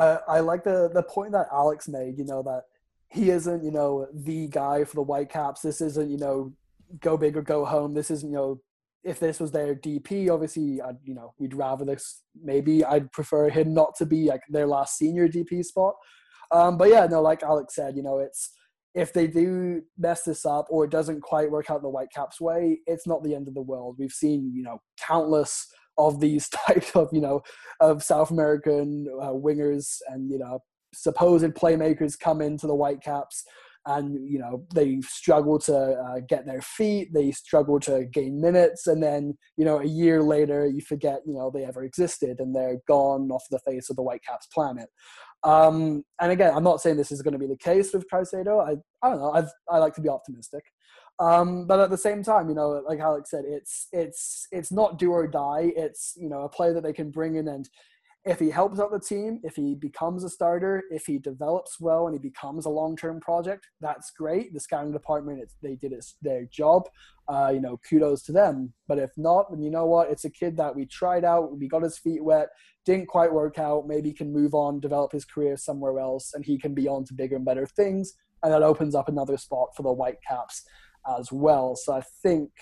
[0.00, 2.18] I, I like the the point that Alex made.
[2.18, 2.62] You know that
[3.08, 5.60] he isn't you know the guy for the Whitecaps.
[5.62, 6.52] This isn't you know
[7.00, 7.94] go big or go home.
[7.94, 8.60] This isn't you know
[9.02, 12.22] if this was their DP, obviously, I'd, you know, we'd rather this.
[12.42, 15.94] Maybe I'd prefer him not to be like their last senior DP spot.
[16.50, 18.52] Um, but yeah, no, like Alex said, you know, it's
[18.94, 22.80] if they do mess this up or it doesn't quite work out the Whitecaps way,
[22.86, 23.96] it's not the end of the world.
[23.98, 25.66] We've seen, you know, countless
[26.06, 27.42] of these types of, you know,
[27.80, 30.60] of South American uh, wingers and, you know,
[30.92, 33.44] supposed playmakers come into the Whitecaps
[33.86, 38.86] and you know they struggle to uh, get their feet they struggle to gain minutes
[38.86, 42.54] and then you know a year later you forget you know they ever existed and
[42.54, 44.90] they're gone off the face of the whitecaps planet
[45.42, 48.62] um, and again, I'm not saying this is going to be the case with Caicedo.
[48.62, 49.32] I, I don't know.
[49.32, 50.62] I've, I like to be optimistic.
[51.20, 54.98] Um, but at the same time, you know, like Alex said, it's it's it's not
[54.98, 55.72] do or die.
[55.76, 57.68] It's you know a player that they can bring in and
[58.24, 62.06] if he helps out the team, if he becomes a starter, if he develops well
[62.06, 64.52] and he becomes a long-term project, that's great.
[64.52, 66.88] The scouting department, they did their job.
[67.28, 68.74] Uh, you know, kudos to them.
[68.88, 70.10] But if not, then you know what?
[70.10, 72.48] It's a kid that we tried out, we got his feet wet,
[72.84, 73.86] didn't quite work out.
[73.86, 77.14] Maybe can move on, develop his career somewhere else, and he can be on to
[77.14, 78.14] bigger and better things.
[78.42, 80.64] And that opens up another spot for the Whitecaps
[81.18, 81.76] as well.
[81.76, 82.50] So I think–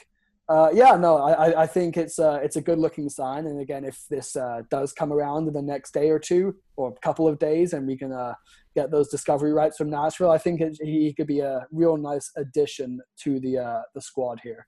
[0.48, 3.46] uh, yeah, no, I, I think it's a, it's a good looking sign.
[3.46, 6.88] And again, if this uh, does come around in the next day or two or
[6.88, 8.32] a couple of days and we can uh,
[8.74, 12.30] get those discovery rights from Nashville, I think it, he could be a real nice
[12.36, 14.66] addition to the, uh, the squad here.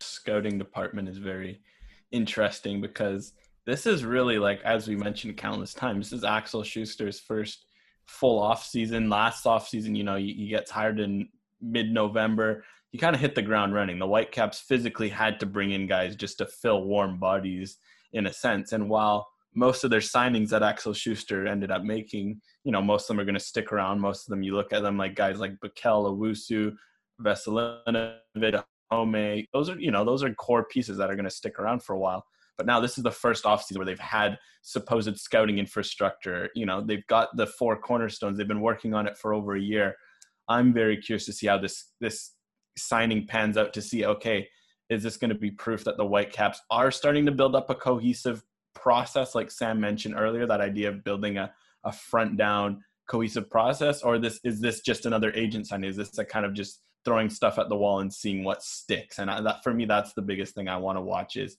[0.00, 1.62] Scouting department is very
[2.10, 3.32] interesting because
[3.64, 7.64] this is really like, as we mentioned countless times, this is Axel Schuster's first
[8.04, 9.08] full off season.
[9.08, 11.30] Last off season, you know, he, gets hired in
[11.62, 13.98] mid November he kind of hit the ground running.
[13.98, 17.78] The Whitecaps physically had to bring in guys just to fill warm bodies
[18.12, 18.72] in a sense.
[18.72, 23.04] And while most of their signings that Axel Schuster ended up making, you know, most
[23.04, 24.00] of them are going to stick around.
[24.00, 26.74] Most of them, you look at them like guys like Bikel, Owusu,
[27.20, 28.62] Veselinovic,
[28.92, 29.46] Dajome.
[29.54, 31.94] Those are, you know, those are core pieces that are going to stick around for
[31.94, 32.24] a while.
[32.58, 36.50] But now this is the first offseason where they've had supposed scouting infrastructure.
[36.54, 38.36] You know, they've got the four cornerstones.
[38.36, 39.96] They've been working on it for over a year.
[40.48, 42.32] I'm very curious to see how this this
[42.76, 44.48] signing pans out to see okay
[44.88, 47.74] is this going to be proof that the whitecaps are starting to build up a
[47.74, 48.42] cohesive
[48.74, 51.52] process like Sam mentioned earlier, that idea of building a,
[51.84, 55.90] a front down cohesive process, or this is this just another agent signing?
[55.90, 59.18] Is this a kind of just throwing stuff at the wall and seeing what sticks?
[59.18, 61.56] And I, that for me, that's the biggest thing I want to watch is,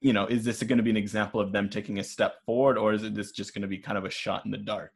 [0.00, 2.78] you know, is this going to be an example of them taking a step forward,
[2.78, 4.92] or is it this just going to be kind of a shot in the dark?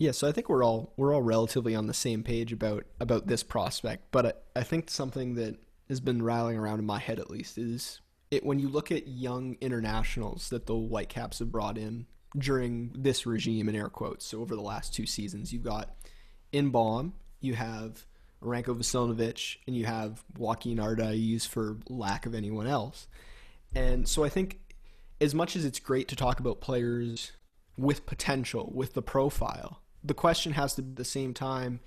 [0.00, 3.26] Yeah, so I think we're all we're all relatively on the same page about about
[3.26, 5.56] this prospect, but I, I think something that
[5.88, 9.08] has been rattling around in my head at least is it when you look at
[9.08, 14.24] young internationals that the Whitecaps have brought in during this regime in air quotes.
[14.24, 15.96] So over the last two seasons, you've got
[16.52, 18.06] Inbeom, you have
[18.40, 23.08] Ranko Veselinovic, and you have Joaquin Ardaiz for lack of anyone else.
[23.74, 24.60] And so I think
[25.20, 27.32] as much as it's great to talk about players
[27.76, 31.80] with potential, with the profile, the question has to be at the same time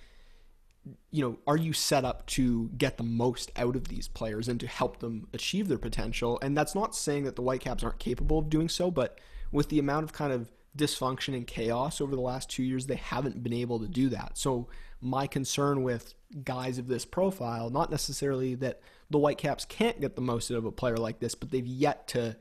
[1.12, 4.60] you know, are you set up to get the most out of these players and
[4.60, 6.40] to help them achieve their potential?
[6.42, 9.20] And that's not saying that the Whitecaps aren't capable of doing so, but
[9.52, 12.96] with the amount of kind of dysfunction and chaos over the last two years, they
[12.96, 14.38] haven't been able to do that.
[14.38, 14.68] So
[15.02, 16.14] my concern with
[16.44, 20.66] guys of this profile, not necessarily that the Whitecaps can't get the most out of
[20.66, 22.38] a player like this, but they've yet to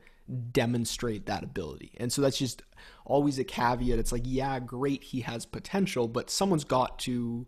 [0.51, 1.91] demonstrate that ability.
[1.97, 2.63] And so that's just
[3.05, 3.99] always a caveat.
[3.99, 7.47] It's like, yeah, great, he has potential, but someone's got to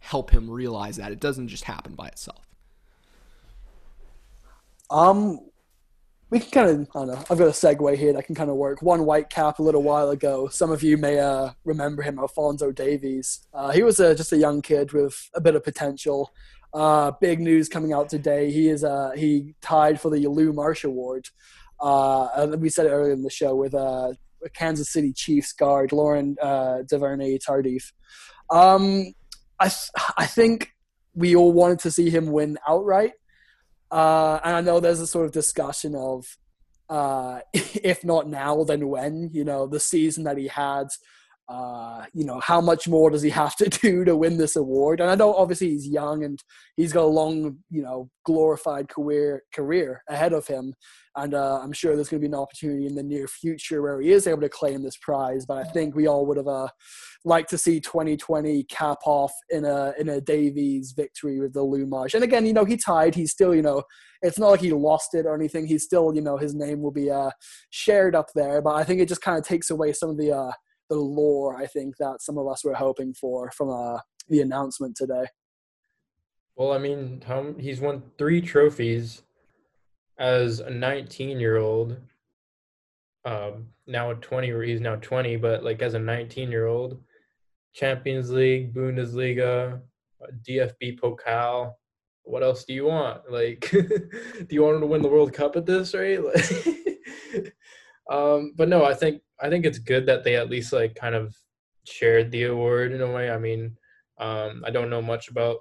[0.00, 2.46] help him realize that it doesn't just happen by itself.
[4.90, 5.40] Um,
[6.30, 8.50] we can kind of, I don't know, I've got a segue here that can kind
[8.50, 8.82] of work.
[8.82, 10.48] One white cap a little while ago.
[10.48, 13.46] Some of you may uh, remember him, Alfonso Davies.
[13.54, 16.32] Uh, he was uh, just a young kid with a bit of potential.
[16.74, 18.50] Uh, big news coming out today.
[18.50, 21.28] He is uh, he tied for the Lou Marsh Award.
[21.80, 24.12] Uh, we said it earlier in the show with uh,
[24.54, 27.92] Kansas City Chiefs guard Laurent uh, Duvernay Tardif.
[28.50, 29.12] Um,
[29.60, 29.70] I
[30.16, 30.72] I think
[31.14, 33.12] we all wanted to see him win outright,
[33.90, 36.26] uh, and I know there's a sort of discussion of
[36.88, 39.30] uh, if not now, then when?
[39.32, 40.88] You know, the season that he had
[41.48, 45.00] uh, you know, how much more does he have to do to win this award?
[45.00, 46.42] And I know obviously he's young and
[46.76, 50.74] he's got a long, you know, glorified career career ahead of him.
[51.14, 54.00] And uh, I'm sure there's going to be an opportunity in the near future where
[54.00, 55.46] he is able to claim this prize.
[55.46, 56.68] But I think we all would have uh,
[57.24, 61.86] liked to see 2020 cap off in a in a Davies victory with the Lou
[61.86, 62.14] Marsh.
[62.14, 63.14] And again, you know, he tied.
[63.14, 63.84] He's still, you know,
[64.20, 65.66] it's not like he lost it or anything.
[65.66, 67.30] He's still, you know, his name will be uh,
[67.70, 68.60] shared up there.
[68.60, 70.52] But I think it just kind of takes away some of the uh,
[70.88, 74.96] the lore I think that some of us were hoping for from uh, the announcement
[74.96, 75.26] today.
[76.56, 77.22] Well, I mean,
[77.58, 79.22] he's won three trophies
[80.18, 81.98] as a 19 year old.
[83.24, 86.98] Um, now 20, he's now 20, but like as a 19 year old,
[87.74, 89.80] Champions League, Bundesliga,
[90.48, 91.72] DFB Pokal.
[92.22, 93.30] What else do you want?
[93.30, 96.20] Like, do you want him to win the World Cup at this rate?
[98.10, 101.14] um, but no, I think I think it's good that they at least like kind
[101.14, 101.34] of
[101.84, 103.30] shared the award in a way.
[103.30, 103.76] I mean,
[104.18, 105.58] um, I don't know much about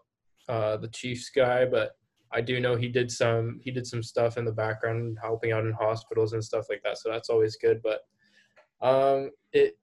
[0.47, 1.91] uh, the Chiefs guy, but
[2.31, 5.65] I do know he did some he did some stuff in the background, helping out
[5.65, 6.97] in hospitals and stuff like that.
[6.97, 7.81] So that's always good.
[7.83, 8.01] But
[8.81, 9.77] um, it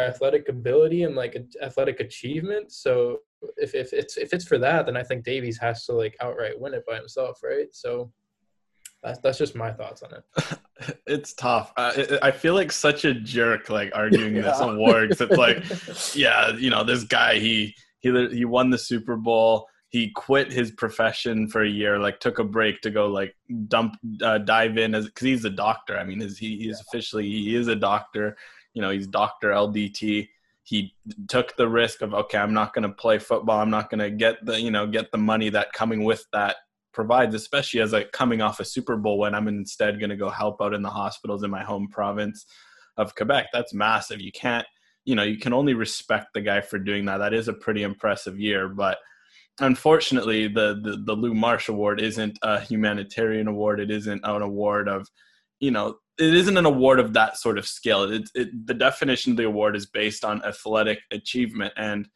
[0.00, 2.72] athletic ability and like athletic achievement.
[2.72, 3.18] So
[3.56, 6.58] if if it's if it's for that, then I think Davies has to like outright
[6.58, 7.68] win it by himself, right?
[7.72, 8.12] So
[9.02, 10.98] that's that's just my thoughts on it.
[11.06, 11.72] it's tough.
[11.76, 14.42] Uh, I feel like such a jerk, like arguing yeah.
[14.42, 15.12] this award.
[15.12, 15.62] It's like,
[16.16, 19.66] yeah, you know, this guy he he he won the Super Bowl.
[19.90, 23.34] He quit his profession for a year, like took a break to go like
[23.68, 25.96] dump uh, dive in as because he's a doctor.
[25.96, 26.84] I mean, is he he's yeah.
[26.88, 28.36] officially he is a doctor.
[28.74, 30.28] You know, he's Doctor LDT.
[30.64, 30.94] He
[31.28, 33.60] took the risk of okay, I'm not going to play football.
[33.60, 36.56] I'm not going to get the you know get the money that coming with that
[36.98, 40.30] provides, especially as like coming off a Super Bowl when I'm instead going to go
[40.30, 42.44] help out in the hospitals in my home province
[42.96, 43.46] of Quebec.
[43.52, 44.20] That's massive.
[44.20, 44.66] You can't,
[45.04, 47.18] you know, you can only respect the guy for doing that.
[47.18, 48.98] That is a pretty impressive year, but
[49.60, 53.78] unfortunately, the the, the Lou Marsh Award isn't a humanitarian award.
[53.78, 55.06] It isn't an award of,
[55.60, 58.02] you know, it isn't an award of that sort of scale.
[58.10, 62.08] It, it, the definition of the award is based on athletic achievement, and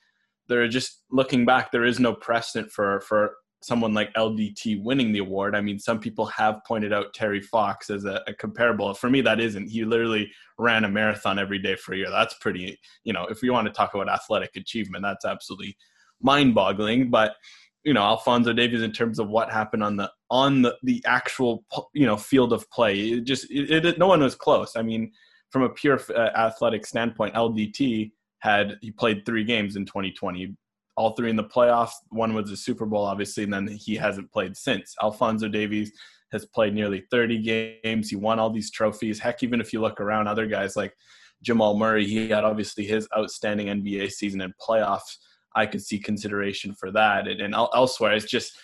[0.49, 5.13] there are just looking back, there is no precedent for for someone like LDT winning
[5.13, 5.55] the award.
[5.55, 8.93] I mean, some people have pointed out Terry Fox as a, a, comparable.
[8.95, 9.69] For me, that isn't.
[9.69, 12.11] He literally ran a marathon every day for a year.
[12.11, 15.77] That's pretty, you know, if we want to talk about athletic achievement, that's absolutely
[16.21, 17.09] mind boggling.
[17.09, 17.37] But,
[17.85, 21.65] you know, Alfonso Davies, in terms of what happened on the on the, the actual
[21.95, 24.77] you know field of play, it just it, it, no one was close.
[24.77, 25.13] I mean,
[25.51, 30.57] from a pure uh, athletic standpoint, LDT had he played three games in 2020
[30.97, 31.93] all three in the playoffs.
[32.11, 34.95] One was the Super Bowl, obviously, and then he hasn't played since.
[35.03, 35.93] Alfonso Davies
[36.33, 37.43] has played nearly 30
[37.83, 38.11] games.
[38.11, 39.19] He won all these trophies.
[39.19, 40.95] Heck, even if you look around, other guys like
[41.43, 45.17] Jamal Murray, he had obviously his outstanding NBA season and playoffs.
[45.55, 47.29] I could see consideration for that.
[47.29, 48.57] And, and elsewhere, it's just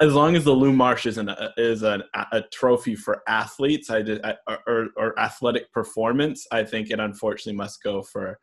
[0.00, 2.02] as long as the Lou Marsh is an is an,
[2.32, 4.22] a trophy for athletes, I did,
[4.66, 8.38] or, or athletic performance, I think it unfortunately must go for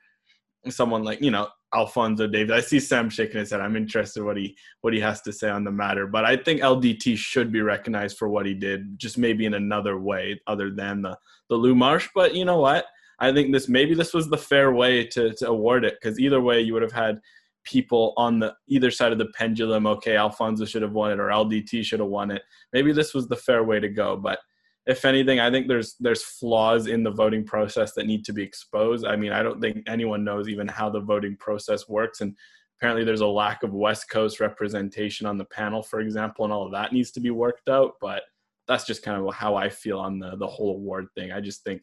[0.70, 2.52] someone like you know Alfonso Davies.
[2.52, 3.62] I see Sam shaking his head.
[3.62, 6.08] I'm interested what he what he has to say on the matter.
[6.08, 9.98] But I think LDT should be recognized for what he did, just maybe in another
[9.98, 11.18] way other than the
[11.50, 12.10] the Lou Marsh.
[12.14, 12.86] But you know what?
[13.20, 16.42] I think this maybe this was the fair way to to award it because either
[16.42, 17.20] way you would have had
[17.64, 19.88] people on the either side of the pendulum.
[19.88, 22.44] Okay, Alfonso should have won it or LDT should have won it.
[22.74, 24.40] Maybe this was the fair way to go, but
[24.86, 28.44] if anything, I think there's there's flaws in the voting process that need to be
[28.44, 29.06] exposed.
[29.06, 32.36] I mean, I don't think anyone knows even how the voting process works, and
[32.80, 36.66] apparently there's a lack of West Coast representation on the panel, for example, and all
[36.66, 37.94] of that needs to be worked out.
[38.02, 38.24] But
[38.68, 41.32] that's just kind of how I feel on the the whole award thing.
[41.32, 41.82] I just think,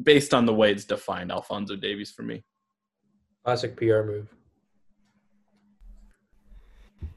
[0.00, 2.44] based on the way it's defined, Alfonso Davies for me.
[3.44, 4.28] Classic PR move.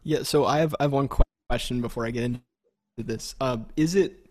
[0.02, 1.10] Yeah, so I have I have one
[1.50, 2.42] question before I get into
[2.98, 3.36] this.
[3.40, 4.27] Uh, is it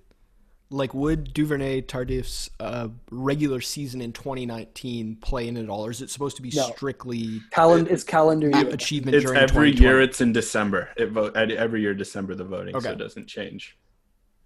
[0.71, 6.03] like would Duvernay Tardif's uh, regular season in 2019 play in at all, or is
[6.03, 6.71] it supposed to be no.
[6.71, 7.93] strictly calendar?
[7.93, 8.69] It's calendar year.
[8.69, 9.17] achievement.
[9.17, 10.01] It's every year.
[10.01, 10.91] It's in December.
[10.97, 12.87] It vote every year December the voting, okay.
[12.87, 13.77] so it doesn't change.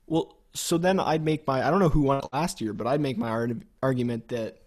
[0.07, 2.87] Well, so then I'd make my I don't know who won it last year, but
[2.87, 3.49] I'd make my
[3.83, 4.59] argument that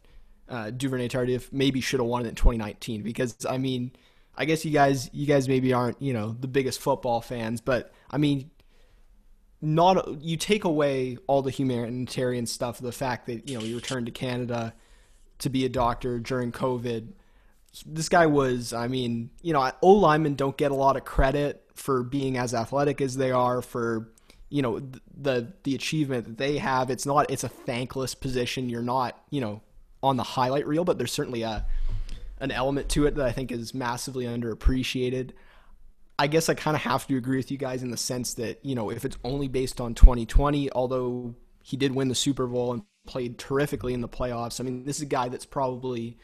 [0.50, 3.92] uh, Duvernay Tardif maybe should have won it in 2019 because I mean,
[4.36, 7.94] I guess you guys you guys maybe aren't you know the biggest football fans, but
[8.10, 8.50] I mean
[9.64, 14.08] not you take away all the humanitarian stuff, the fact that you know he returned
[14.08, 14.74] to Canada
[15.40, 17.14] to be a doctor during COVID.
[17.86, 21.64] This guy was, I mean, you know, O linemen don't get a lot of credit
[21.74, 24.10] for being as athletic as they are, for
[24.50, 24.82] you know
[25.18, 26.90] the the achievement that they have.
[26.90, 28.70] It's not, it's a thankless position.
[28.70, 29.62] You're not, you know,
[30.04, 31.66] on the highlight reel, but there's certainly a
[32.40, 35.32] an element to it that I think is massively underappreciated.
[36.24, 38.58] I guess I kind of have to agree with you guys in the sense that,
[38.64, 42.72] you know, if it's only based on 2020, although he did win the Super Bowl
[42.72, 46.18] and played terrifically in the playoffs, I mean, this is a guy that's probably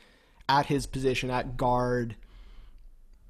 [0.48, 2.16] at his position at guard,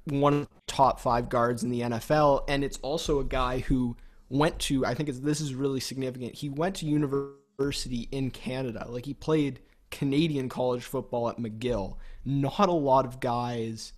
[0.04, 2.44] one of the top five guards in the NFL.
[2.46, 3.96] And it's also a guy who
[4.28, 8.86] went to, I think this is really significant, he went to university in Canada.
[8.88, 9.58] Like he played
[9.90, 11.96] Canadian college football at McGill.
[12.24, 13.92] Not a lot of guys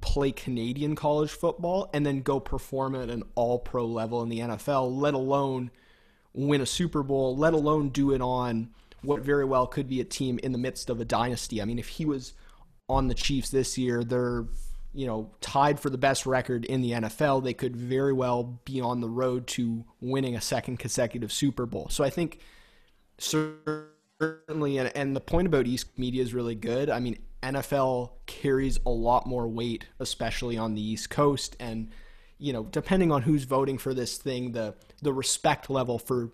[0.00, 4.40] play Canadian college football and then go perform at an all pro level in the
[4.40, 5.70] NFL, let alone
[6.32, 8.70] win a Super Bowl, let alone do it on
[9.02, 11.60] what very well could be a team in the midst of a dynasty.
[11.60, 12.34] I mean, if he was
[12.88, 14.46] on the Chiefs this year, they're
[14.94, 17.44] you know tied for the best record in the NFL.
[17.44, 21.88] They could very well be on the road to winning a second consecutive Super Bowl.
[21.90, 22.40] So I think
[23.18, 26.90] certainly, and, and the point about East media is really good.
[26.90, 31.56] I mean, NFL carries a lot more weight, especially on the East Coast.
[31.60, 31.90] And,
[32.38, 36.30] you know, depending on who's voting for this thing, the the respect level for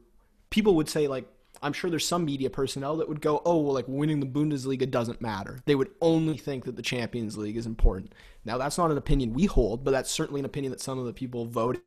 [0.50, 1.26] people would say like
[1.62, 4.90] I'm sure there's some media personnel that would go, oh, well, like winning the Bundesliga
[4.90, 5.60] doesn't matter.
[5.64, 8.14] They would only think that the Champions League is important.
[8.44, 11.06] Now, that's not an opinion we hold, but that's certainly an opinion that some of
[11.06, 11.82] the people vote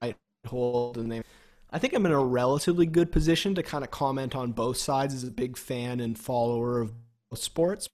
[0.47, 0.97] hold.
[0.97, 1.21] And they,
[1.69, 5.13] I think I'm in a relatively good position to kind of comment on both sides
[5.13, 6.93] as a big fan and follower of
[7.35, 7.87] sports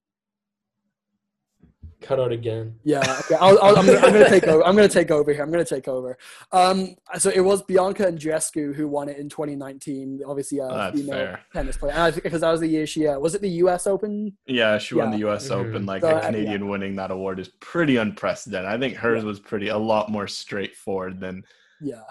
[2.04, 2.76] cut out again.
[2.84, 3.36] Yeah, okay.
[3.36, 4.64] i am gonna, gonna, take over.
[4.66, 5.42] I'm gonna take over here.
[5.42, 6.18] I'm gonna take over.
[6.52, 10.22] Um, so it was Bianca Andreescu who won it in 2019.
[10.26, 11.40] Obviously, a oh, female fair.
[11.54, 13.88] tennis player, because that was the year she uh, was it the U.S.
[13.88, 14.36] Open.
[14.46, 15.50] Yeah, she won the U.S.
[15.50, 15.70] Mm-hmm.
[15.70, 15.86] Open.
[15.86, 16.70] Like so, a Canadian yeah.
[16.70, 18.70] winning that award is pretty unprecedented.
[18.70, 19.28] I think hers yeah.
[19.28, 21.44] was pretty a lot more straightforward than
[21.82, 22.02] yeah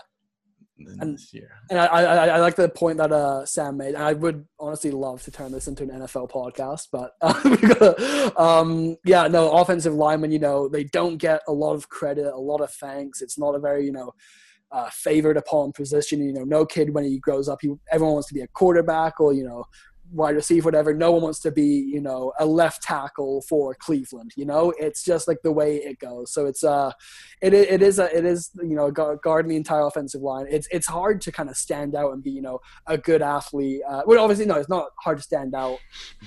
[1.01, 1.51] and, this year.
[1.71, 3.95] And I, I, I like the point that uh, Sam made.
[3.95, 8.41] And I would honestly love to turn this into an NFL podcast, but uh, gotta,
[8.41, 12.37] um, yeah, no, offensive linemen, you know, they don't get a lot of credit, a
[12.37, 13.23] lot of thanks.
[13.23, 14.13] It's not a very, you know,
[14.73, 16.25] uh, favored upon position.
[16.25, 19.21] You know, no kid when he grows up, he everyone wants to be a quarterback
[19.21, 19.65] or you know
[20.13, 20.95] wide receiver, whatever.
[20.95, 24.33] No one wants to be, you know, a left tackle for Cleveland.
[24.37, 26.33] You know, it's just like the way it goes.
[26.33, 26.93] So it's uh,
[27.41, 30.47] it it is a it is you know guarding the entire offensive line.
[30.51, 33.81] It's it's hard to kind of stand out and be you know a good athlete.
[33.89, 35.79] Uh, well, obviously no, it's not hard to stand out.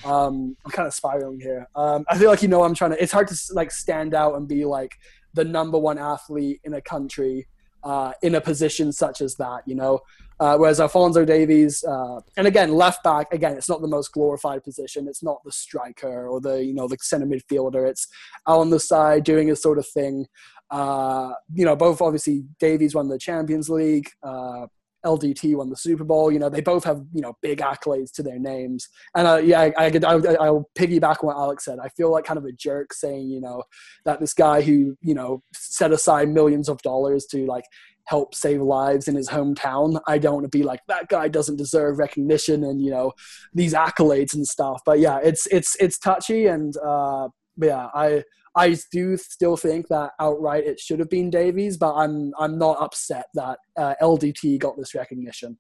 [0.04, 1.68] Um, I'm kind of spiraling here.
[1.76, 3.02] Um, I feel like you know I'm trying to.
[3.02, 4.94] It's hard to like stand out and be like
[5.34, 7.48] the number one athlete in a country
[7.84, 9.64] uh, in a position such as that.
[9.66, 10.02] You know.
[10.40, 14.64] Uh, whereas Alfonso Davies, uh, and again, left back, again, it's not the most glorified
[14.64, 15.08] position.
[15.08, 17.88] It's not the striker or the you know the center midfielder.
[17.88, 18.08] It's
[18.48, 20.28] out on the side doing a sort of thing.
[20.70, 24.10] Uh, you know, both obviously Davies won the Champions League.
[24.24, 24.68] Uh,
[25.06, 26.32] LDT won the Super Bowl.
[26.32, 28.90] You know, they both have you know big accolades to their names.
[29.16, 31.80] And uh, yeah, I, I, I, I'll piggyback on what Alex said.
[31.80, 33.64] I feel like kind of a jerk saying you know
[34.04, 37.66] that this guy who you know set aside millions of dollars to like
[38.06, 40.00] help save lives in his hometown.
[40.08, 43.14] I don't want to be like that guy doesn't deserve recognition and you know
[43.54, 44.82] these accolades and stuff.
[44.86, 48.24] But yeah, it's it's it's touchy and uh, yeah, I
[48.56, 52.82] I do still think that outright it should have been Davies, but I'm I'm not
[52.82, 55.58] upset that uh, LDT got this recognition.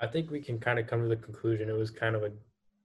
[0.00, 2.32] I think we can kind of come to the conclusion it was kind of a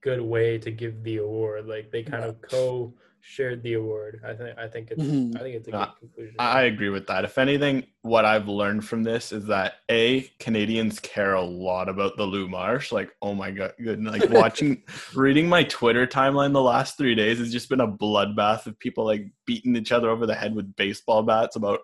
[0.01, 1.68] good way to give the award.
[1.68, 2.30] Like they kind yeah.
[2.30, 2.93] of co
[3.28, 4.21] shared the award.
[4.25, 5.36] I think I think it's mm-hmm.
[5.36, 6.36] I think it's a good uh, conclusion.
[6.39, 7.25] I agree with that.
[7.25, 12.15] If anything, what I've learned from this is that a Canadians care a lot about
[12.15, 12.93] the Lou Marsh.
[12.93, 14.01] Like, oh my god, good.
[14.01, 14.82] Like watching,
[15.13, 19.05] reading my Twitter timeline the last three days has just been a bloodbath of people
[19.05, 21.82] like beating each other over the head with baseball bats about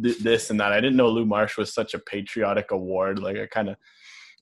[0.00, 0.72] th- this and that.
[0.72, 3.18] I didn't know Lou Marsh was such a patriotic award.
[3.18, 3.76] Like, I kind of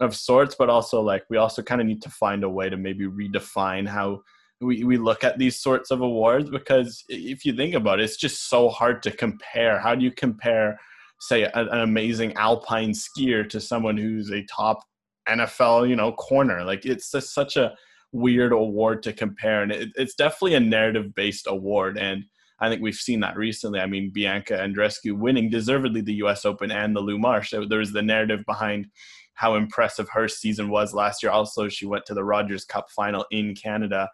[0.01, 2.77] of sorts, but also like we also kind of need to find a way to
[2.77, 4.23] maybe redefine how
[4.63, 8.17] we, we look at these sorts of awards because if you think about it, it's
[8.17, 9.79] just so hard to compare.
[9.79, 10.79] How do you compare,
[11.21, 14.81] say, an, an amazing alpine skier to someone who's a top
[15.29, 16.65] NFL, you know, corner?
[16.65, 17.75] Like it's just such a
[18.13, 21.99] weird award to compare, and it, it's definitely a narrative-based award.
[21.99, 22.25] And
[22.61, 23.81] I think we've seen that recently.
[23.81, 26.45] I mean, Bianca Andreescu winning deservedly the U.S.
[26.45, 27.51] Open and the Lou Marsh.
[27.51, 28.87] There was the narrative behind
[29.35, 31.33] how impressive her season was last year.
[31.33, 34.09] Also, she went to the Rogers Cup final in Canada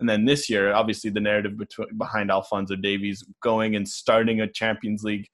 [0.00, 4.48] and then this year, obviously, the narrative between, behind Alfonso Davies going and starting a
[4.48, 5.28] Champions League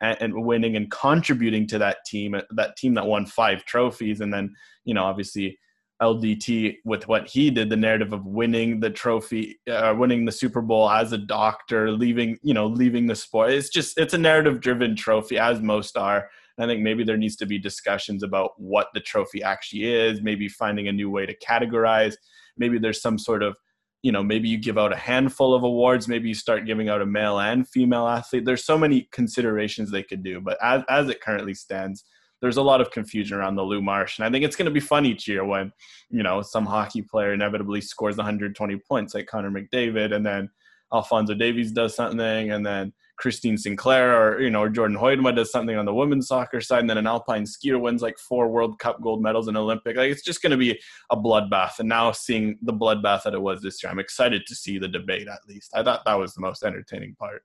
[0.00, 4.20] and, and, winning and contributing to that team, that team that won five trophies.
[4.20, 5.58] And then, you know, obviously,
[6.02, 10.60] LDT with what he did, the narrative of winning the trophy, uh, winning the Super
[10.60, 13.50] Bowl as a doctor, leaving, you know, leaving the sport.
[13.50, 16.28] It's just, it's a narrative driven trophy, as most are.
[16.58, 20.48] I think maybe there needs to be discussions about what the trophy actually is, maybe
[20.48, 22.14] finding a new way to categorize.
[22.56, 23.56] Maybe there's some sort of
[24.04, 27.00] you know maybe you give out a handful of awards maybe you start giving out
[27.00, 28.44] a male and female athlete.
[28.44, 32.04] There's so many considerations they could do but as, as it currently stands
[32.42, 34.18] there's a lot of confusion around the Lou Marsh.
[34.18, 35.72] And I think it's going to be fun each year when
[36.10, 40.50] you know some hockey player inevitably scores 120 points like Connor McDavid and then
[40.92, 45.52] Alfonso Davies does something and then Christine Sinclair or you know or Jordyn Huitema does
[45.52, 48.78] something on the women's soccer side, and then an alpine skier wins like four World
[48.78, 49.96] Cup gold medals in Olympic.
[49.96, 50.78] Like it's just going to be
[51.10, 51.78] a bloodbath.
[51.78, 54.88] And now seeing the bloodbath that it was this year, I'm excited to see the
[54.88, 55.28] debate.
[55.28, 57.42] At least I thought that was the most entertaining part.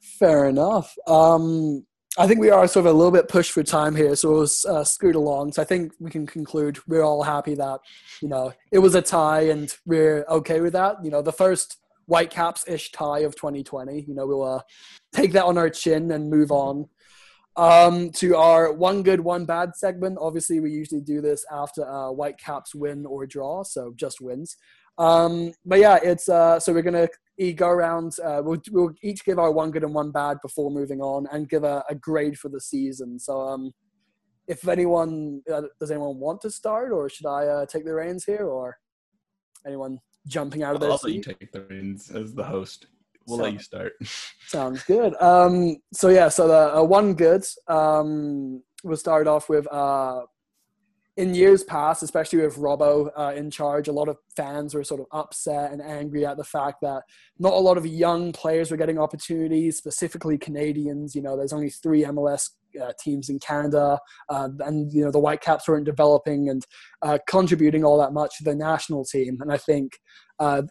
[0.00, 0.94] Fair enough.
[1.06, 1.84] Um,
[2.18, 4.48] I think we are sort of a little bit pushed for time here, so we'll
[4.68, 5.52] uh, scoot along.
[5.52, 7.80] So I think we can conclude we're all happy that
[8.22, 11.04] you know it was a tie, and we're okay with that.
[11.04, 14.04] You know, the first Whitecaps ish tie of 2020.
[14.06, 14.60] You know, we'll uh,
[15.12, 16.86] take that on our chin and move on
[17.56, 20.18] um, to our one good, one bad segment.
[20.20, 24.56] Obviously, we usually do this after uh, Whitecaps win or draw, so just wins.
[24.98, 27.08] Um, but yeah, it's uh, so we're gonna
[27.54, 28.16] go around.
[28.22, 31.48] Uh, we'll, we'll each give our one good and one bad before moving on, and
[31.48, 33.18] give a, a grade for the season.
[33.18, 33.72] So, um,
[34.46, 38.24] if anyone uh, does anyone want to start, or should I uh, take the reins
[38.24, 38.78] here, or
[39.66, 41.06] anyone jumping out of their I'll seat.
[41.08, 42.86] let you take the reins as the host.
[43.26, 43.92] We'll so, let you start.
[44.46, 45.14] sounds good.
[45.20, 47.44] Um, so yeah, so the uh, one good.
[47.68, 50.22] Um, we'll start off with uh,
[51.16, 55.00] in years past, especially with Robbo uh, in charge, a lot of fans were sort
[55.00, 57.02] of upset and angry at the fact that
[57.38, 61.14] not a lot of young players were getting opportunities, specifically Canadians.
[61.14, 62.50] You know, there's only three MLS
[62.80, 63.98] uh, teams in Canada,
[64.28, 66.64] uh, and you know the Whitecaps weren't developing and
[67.02, 69.38] uh, contributing all that much to the national team.
[69.40, 69.92] And I think,
[70.38, 70.62] uh,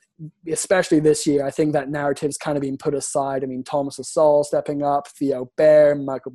[0.47, 3.43] especially this year, I think that narrative's kind of been put aside.
[3.43, 6.33] I mean, Thomas Hasal stepping up, Theo Bair, Michael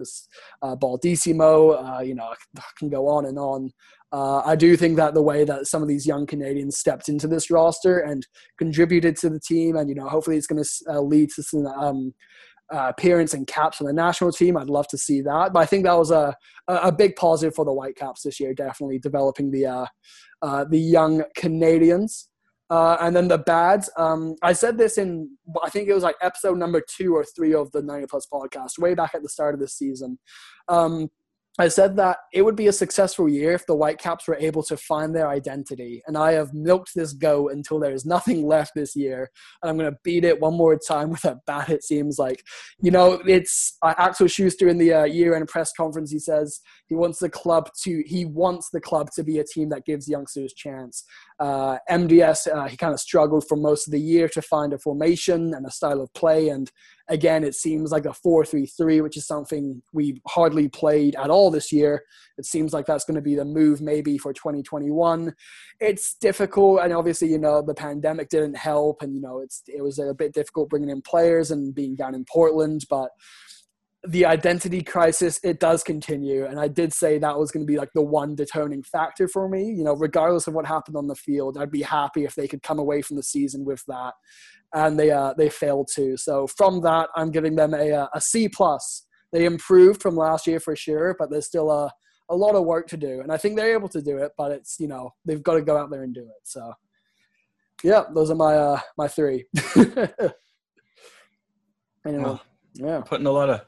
[0.62, 2.24] uh, Baldisimo, uh, you know,
[2.58, 3.70] I can go on and on.
[4.12, 7.48] I do think that the way that some of these young Canadians stepped into this
[7.48, 8.26] roster and
[8.58, 12.12] contributed to the team, and you know, hopefully it's going to lead to some um,
[12.72, 14.56] uh, appearance and caps on the national team.
[14.56, 15.52] I'd love to see that.
[15.52, 16.36] But I think that was a,
[16.68, 19.86] a big positive for the Whitecaps this year, definitely developing the, uh,
[20.42, 22.28] uh, the young Canadians.
[22.70, 25.28] Uh, and then the bads, um, I said this in,
[25.60, 28.78] I think it was like episode number two or three of the 90 Plus podcast,
[28.78, 30.20] way back at the start of the season.
[30.68, 31.10] Um,
[31.60, 34.76] I said that it would be a successful year if the Whitecaps were able to
[34.76, 36.02] find their identity.
[36.06, 39.30] And I have milked this goat until there is nothing left this year.
[39.62, 42.42] And I'm going to beat it one more time with a bat, it seems like.
[42.80, 46.10] You know, it's uh, Axel Schuster in the uh, year end press conference.
[46.10, 49.68] He says he wants the club to, he wants the club to be a team
[49.68, 51.04] that gives youngsters chance.
[51.38, 54.78] Uh, MDS, uh, he kind of struggled for most of the year to find a
[54.78, 56.48] formation and a style of play.
[56.48, 56.70] And
[57.10, 61.28] Again, it seems like a 4 3 3, which is something we've hardly played at
[61.28, 62.02] all this year.
[62.38, 65.34] It seems like that's going to be the move maybe for 2021.
[65.80, 69.82] It's difficult, and obviously, you know, the pandemic didn't help, and, you know, it's, it
[69.82, 73.10] was a bit difficult bringing in players and being down in Portland, but
[74.06, 76.46] the identity crisis it does continue.
[76.46, 79.48] And i did say that was going to be like the one determining factor for
[79.48, 79.64] me.
[79.64, 82.62] You know regardless of what happened on the field i'd be happy if they could
[82.62, 84.14] come away from the season with that.
[84.72, 86.16] And they uh, they failed to.
[86.16, 89.06] So from that i'm giving them a, uh, a c plus.
[89.32, 91.92] They improved from last year for sure but there's still a,
[92.30, 93.20] a lot of work to do.
[93.20, 95.62] And i think they're able to do it but it's you know they've got to
[95.62, 96.42] go out there and do it.
[96.44, 96.72] So
[97.82, 99.44] yeah those are my uh my three.
[102.06, 102.40] Anyway, well,
[102.74, 103.00] yeah.
[103.00, 103.62] putting a lot of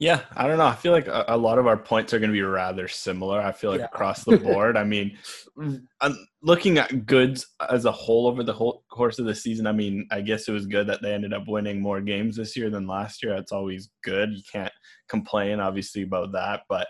[0.00, 0.64] yeah, I don't know.
[0.64, 3.38] I feel like a, a lot of our points are going to be rather similar.
[3.38, 3.84] I feel like Yeah.
[3.84, 4.78] across the board.
[4.78, 5.18] I mean,
[5.58, 5.82] mm.
[6.00, 9.66] I'm looking at goods as a whole over the whole course of the season.
[9.66, 12.56] I mean, I guess it was good that they ended up winning more games this
[12.56, 13.34] year than last year.
[13.34, 14.30] That's always good.
[14.32, 14.72] You can't
[15.06, 16.62] complain, obviously, about that.
[16.66, 16.88] But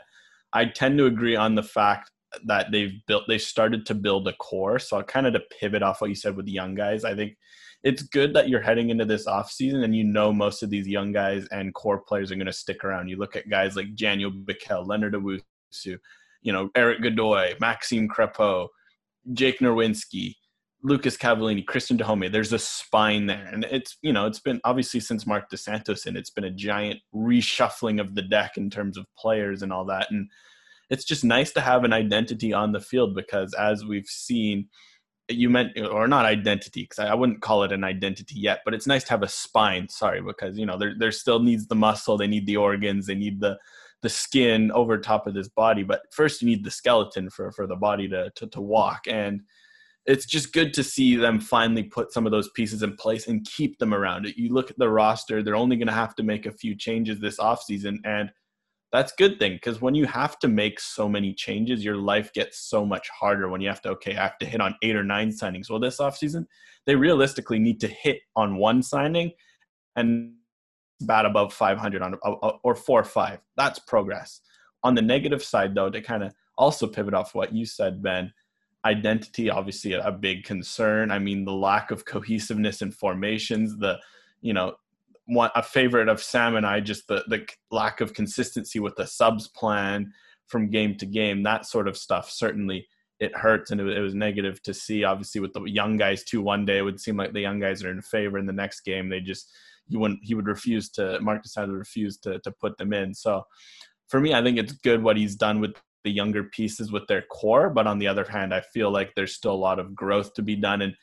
[0.53, 2.13] I tend to agree on the fact
[2.45, 4.79] that they've built, they started to build a core.
[4.79, 7.37] So kind of to pivot off what you said with the young guys, I think
[7.83, 11.13] it's good that you're heading into this offseason and you know most of these young
[11.13, 13.09] guys and core players are going to stick around.
[13.09, 15.99] You look at guys like Daniel Bikel, Leonard Owusu,
[16.43, 18.69] you know, Erik Godoy, Maxime Crepeau,
[19.33, 20.35] Jake Nerwinski,
[20.83, 22.31] Lucas Cavallini, Cristian Dajome.
[22.31, 23.49] There's a spine there.
[23.51, 26.51] And it's, you know, it's been obviously since Marc Dos Santos and it's been a
[26.51, 30.11] giant reshuffling of the deck in terms of players and all that.
[30.11, 30.29] And
[30.91, 34.69] it's just nice to have an identity on the field because as we've seen,
[35.31, 38.87] you meant or not identity because I wouldn't call it an identity yet, but it's
[38.87, 39.89] nice to have a spine.
[39.89, 43.15] Sorry, because you know there there still needs the muscle, they need the organs, they
[43.15, 43.59] need the
[44.03, 45.83] the skin over top of this body.
[45.83, 49.43] But first, you need the skeleton for for the body to to, to walk, and
[50.07, 53.47] it's just good to see them finally put some of those pieces in place and
[53.47, 54.27] keep them around.
[54.27, 56.75] It you look at the roster; they're only going to have to make a few
[56.75, 58.31] changes this offseason, and
[58.93, 62.59] that's good thing because when you have to make so many changes, your life gets
[62.59, 65.05] so much harder when you have to, okay, I have to hit on eight or
[65.05, 65.71] nine signings.
[65.71, 66.47] Well, this offseason,
[66.87, 69.33] they realistically need to hit on one signing
[69.95, 70.33] and
[71.03, 73.39] bat above 500 on uh, uh, or four or five.
[73.57, 74.41] That's progress.
[74.83, 78.33] On the negative side, though, to kind of also pivot off what you said, Ben,
[78.85, 81.11] identity obviously a, a big concern.
[81.11, 83.99] I mean, the lack of cohesiveness in formations, the
[84.41, 84.75] you know
[85.31, 89.07] one a favorite of Sam and I just the the lack of consistency with the
[89.07, 90.13] subs plan
[90.49, 92.31] from game to game that sort of stuff.
[92.31, 92.87] Certainly
[93.21, 95.05] it hurts and it, it was negative to see.
[95.05, 97.85] Obviously with the young guys too one day it would seem like the young guys
[97.85, 99.51] are in favor in the next game they just
[99.89, 103.15] you wouldn't he would refuse to Mark decided to refuse to to put them in.
[103.15, 103.45] So
[104.09, 107.23] for me I think it's good what he's done with the younger pieces with their
[107.23, 110.35] core but on the other hand I feel like there's still a lot of growth
[110.35, 110.83] to be done.
[110.83, 110.95] And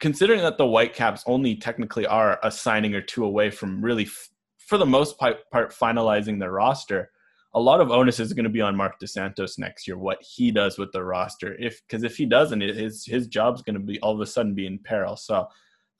[0.00, 4.28] considering that the Whitecaps only technically are a signing or two away from really, f-
[4.58, 7.10] for the most part, finalizing their roster,
[7.54, 9.96] a lot of onus is going to be on Marc Dos Santos next year.
[9.96, 13.74] What he does with the roster, if because if he doesn't, his his job's going
[13.74, 15.16] to be all of a sudden be in peril.
[15.16, 15.46] So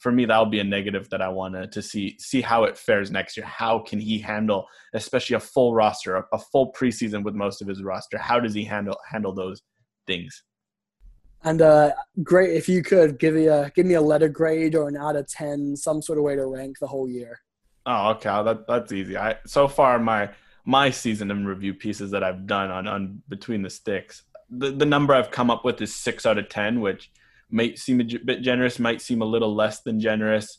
[0.01, 3.13] for me, that'll be a negative that I want to see see how it fares
[3.13, 3.47] next year.
[3.47, 7.69] How can he handle, especially a full roster, a, a full preseason with most of
[7.69, 8.19] his roster?
[8.19, 9.63] How does he handle handle those
[10.09, 10.43] things?
[11.47, 11.93] And uh,
[12.23, 15.15] great if you could give me a give me a letter grade or an out
[15.15, 17.41] of ten, some sort of way to rank the whole year.
[17.85, 18.43] Oh, okay.
[18.43, 19.17] That that's easy.
[19.19, 20.31] I so far my
[20.65, 24.87] my season and review pieces that I've done on on between the sticks, the the
[24.87, 27.11] number I've come up with is six out of ten, which
[27.51, 30.59] might seem a bit generous, might seem a little less than generous.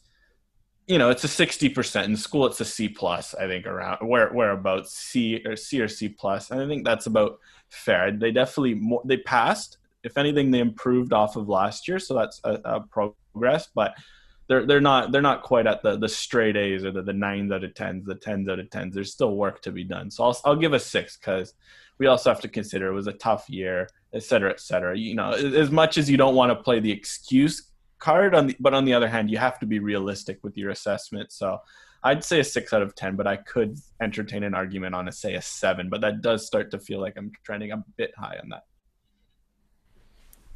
[0.87, 2.45] You know, it's a sixty percent in school.
[2.45, 6.51] It's a C plus, I think, around where whereabouts C or C or C plus,
[6.51, 8.11] and I think that's about fair.
[8.11, 9.79] They definitely more, they passed.
[10.05, 13.67] If anything, they improved off of last year, so that's a, a progress.
[13.73, 13.95] But
[14.47, 17.51] they're they're not they're not quite at the the straight A's or the, the nines
[17.51, 18.93] out of tens, the tens out of tens.
[18.93, 20.11] There's still work to be done.
[20.11, 21.53] So I'll I'll give a six because
[21.97, 24.97] we also have to consider it was a tough year, et cetera, et cetera.
[24.97, 28.55] You know, as much as you don't want to play the excuse card on the,
[28.59, 31.31] but on the other hand, you have to be realistic with your assessment.
[31.31, 31.59] So
[32.03, 35.11] I'd say a six out of ten, but I could entertain an argument on a
[35.11, 35.89] say a seven.
[35.89, 38.63] But that does start to feel like I'm trending a bit high on that.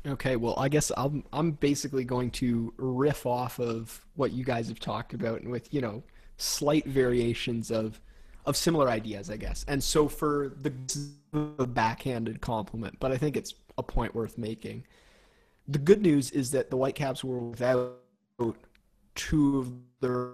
[0.07, 4.67] Okay, well, I guess I'm I'm basically going to riff off of what you guys
[4.69, 6.03] have talked about, and with you know
[6.37, 7.99] slight variations of
[8.45, 9.65] of similar ideas, I guess.
[9.67, 10.71] And so for the,
[11.67, 14.85] backhanded compliment, but I think it's a point worth making.
[15.67, 17.99] The good news is that the Whitecaps were without
[19.13, 19.71] two of
[20.01, 20.31] their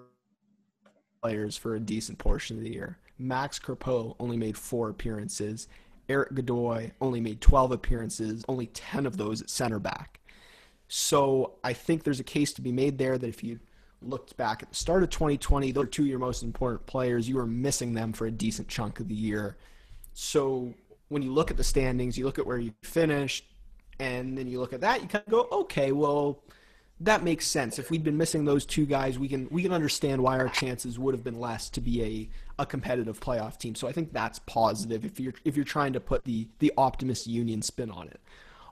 [1.21, 2.97] players for a decent portion of the year.
[3.17, 5.67] Max Crepeau only made four appearances.
[6.09, 10.19] Erik Godoy only made 12 appearances, only 10 of those at center back.
[10.87, 13.59] So I think there's a case to be made there that if you
[14.01, 17.27] looked back at the start of 2020, those are two of your most important players.
[17.27, 19.57] You were missing them for a decent chunk of the year.
[20.13, 20.73] So
[21.09, 23.45] when you look at the standings, you look at where you finished,
[23.99, 26.43] and then you look at that, you kind of go, okay, well,
[27.01, 27.77] that makes sense.
[27.77, 30.97] If we'd been missing those two guys, we can we can understand why our chances
[30.97, 33.75] would have been less to be a, a competitive playoff team.
[33.75, 37.27] So I think that's positive if you're if you're trying to put the the optimist
[37.27, 38.21] union spin on it.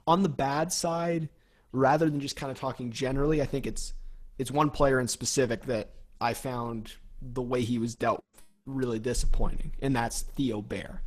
[0.06, 1.28] On the bad side,
[1.72, 3.92] rather than just kind of talking generally, I think it's
[4.38, 8.24] it's one player in specific that I found the way he was dealt
[8.64, 11.02] really disappointing, and that's Theo Bair.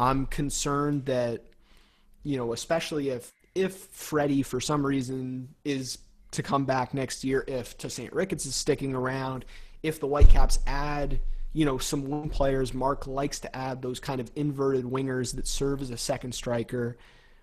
[0.00, 1.44] I'm concerned that
[2.22, 5.98] you know, especially if if Freddie for some reason is
[6.30, 9.44] to come back next year if Tosaint Ricketts is sticking around,
[9.82, 11.20] if the Whitecaps add,
[11.52, 12.74] you know, some wing players.
[12.74, 16.96] Mark likes to add those kind of inverted wingers that serve as a second striker.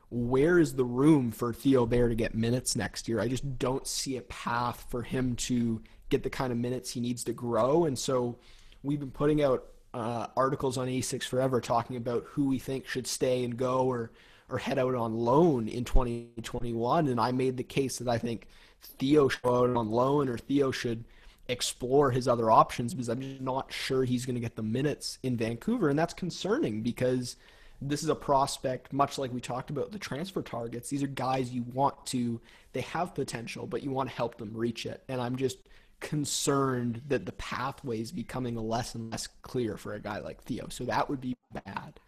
[0.10, 3.20] Where is the room for Theo Bair to get minutes next year?
[3.20, 7.02] I just don't see a path for him to get the kind of minutes he
[7.02, 7.86] needs to grow.
[7.86, 8.38] And so
[8.84, 13.08] we've been putting out uh, articles on 86 Forever talking about who we think should
[13.08, 14.12] stay and go or
[14.50, 17.08] or head out on loan in 2021.
[17.08, 18.48] And I made the case that I think
[18.82, 21.04] Theo should go out on loan or Theo should
[21.48, 25.38] explore his other options because I'm not sure he's going to get the minutes in
[25.38, 25.90] Vancouver.
[25.90, 27.38] And that's concerning because
[27.82, 30.90] this is a prospect, much like we talked about the transfer targets.
[30.90, 32.40] These are guys you want to,
[32.74, 35.04] they have potential, but you want to help them reach it.
[35.08, 35.58] And I'm just
[36.00, 40.68] concerned that the pathway is becoming less and less clear for a guy like Theo.
[40.70, 41.36] So that would be
[41.66, 42.00] bad.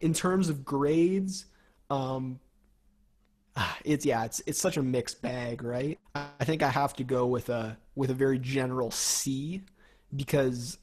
[0.00, 1.46] In terms of grades,
[1.90, 2.40] um,
[3.84, 5.98] it's yeah, it's it's such a mixed bag, right?
[6.14, 9.62] I think I have to go with a with a very general C
[10.14, 10.78] because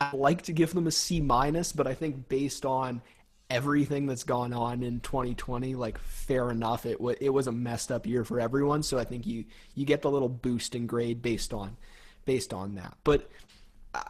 [0.00, 3.02] I like to give them a C minus, but I think based on
[3.50, 7.92] everything that's gone on in 2020, like fair enough, it was it was a messed
[7.92, 8.82] up year for everyone.
[8.82, 11.76] So I think you you get the little boost in grade based on
[12.24, 12.96] based on that.
[13.04, 13.30] But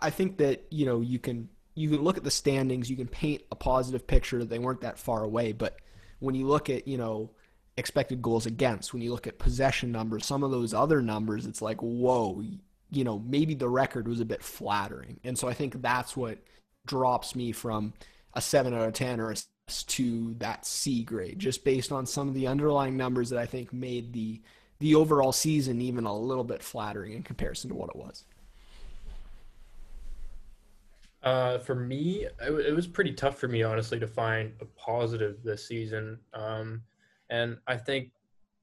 [0.01, 3.07] I think that you know you can you can look at the standings, you can
[3.07, 4.45] paint a positive picture.
[4.45, 5.77] They weren't that far away, but
[6.19, 7.31] when you look at you know
[7.77, 11.63] expected goals against, when you look at possession numbers, some of those other numbers, it's
[11.63, 12.43] like, whoa,
[12.91, 15.21] you know, maybe the record was a bit flattering.
[15.23, 16.39] And so I think that's what
[16.87, 17.93] drops me from
[18.35, 19.37] a 7 out of 10 or a
[19.69, 23.73] to that C grade, just based on some of the underlying numbers that I think
[23.73, 24.41] made the
[24.81, 28.25] the overall season even a little bit flattering in comparison to what it was.
[31.23, 35.43] Uh, for me, it, it, was pretty tough for me, honestly, to find a positive
[35.43, 36.19] this season.
[36.33, 36.83] Um,
[37.29, 38.13] and I think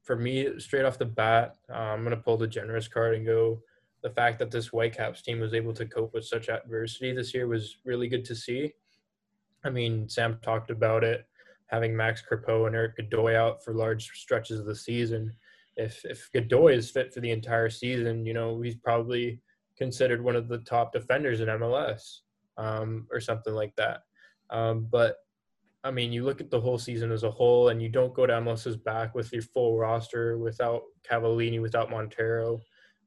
[0.03, 3.25] for me, straight off the bat, uh, I'm going to pull the generous card and
[3.25, 3.61] go.
[4.03, 7.47] The fact that this Whitecaps team was able to cope with such adversity this year
[7.47, 8.71] was really good to see.
[9.65, 11.25] I mean, Sam talked about it,
[11.65, 15.33] having Max Crepeau and Erik Godoy out for large stretches of the season.
[15.75, 19.41] If if Godoy is fit for the entire season, you know he's probably
[19.75, 22.19] considered one of the top defenders in MLS
[22.57, 24.01] um, or something like that.
[24.49, 25.17] Um, but
[25.83, 28.25] I mean, you look at the whole season as a whole, and you don't go
[28.25, 32.59] to MLS's back with your full roster without Cavallini, without Montero,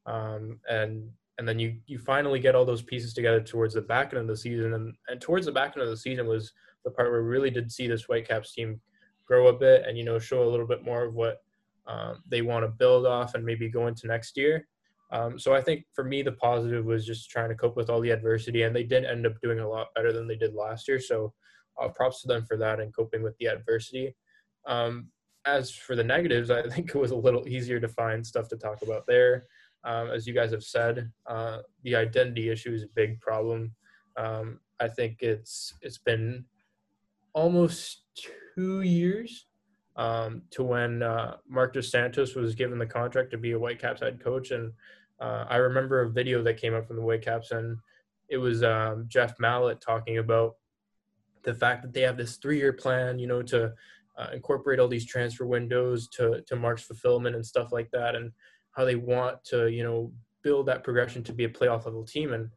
[0.06, 4.12] um, and and then you you finally get all those pieces together towards the back
[4.12, 6.52] end of the season, and and towards the back end of the season was
[6.84, 8.80] the part where we really did see this Whitecaps team
[9.26, 11.42] grow a bit and you know show a little bit more of what
[11.88, 14.68] um, they want to build off and maybe go into next year.
[15.10, 18.00] Um, so I think for me the positive was just trying to cope with all
[18.00, 20.86] the adversity, and they did end up doing a lot better than they did last
[20.88, 21.00] year.
[21.00, 21.32] So
[21.80, 24.14] uh, props to them for that and coping with the adversity.
[24.66, 25.08] Um,
[25.46, 28.56] as for the negatives, I think it was a little easier to find stuff to
[28.56, 29.46] talk about there.
[29.84, 33.74] Um, as you guys have said, uh, the identity issue is a big problem.
[34.16, 36.44] Um, I think it's it's been
[37.32, 39.46] almost two years
[39.96, 44.00] um, to when uh, Marc Dos Santos was given the contract to be a Whitecaps
[44.00, 44.72] head coach, and
[45.20, 47.78] uh, I remember a video that came up from the Whitecaps, and
[48.28, 50.56] it was um, Jeff Mallett talking about
[51.42, 53.72] the fact that they have this three-year plan, you know, to
[54.18, 58.32] uh, incorporate all these transfer windows to to Mark's fulfillment and stuff like that, and
[58.72, 60.12] how they want to, you know,
[60.42, 62.32] build that progression to be a playoff level team.
[62.32, 62.50] And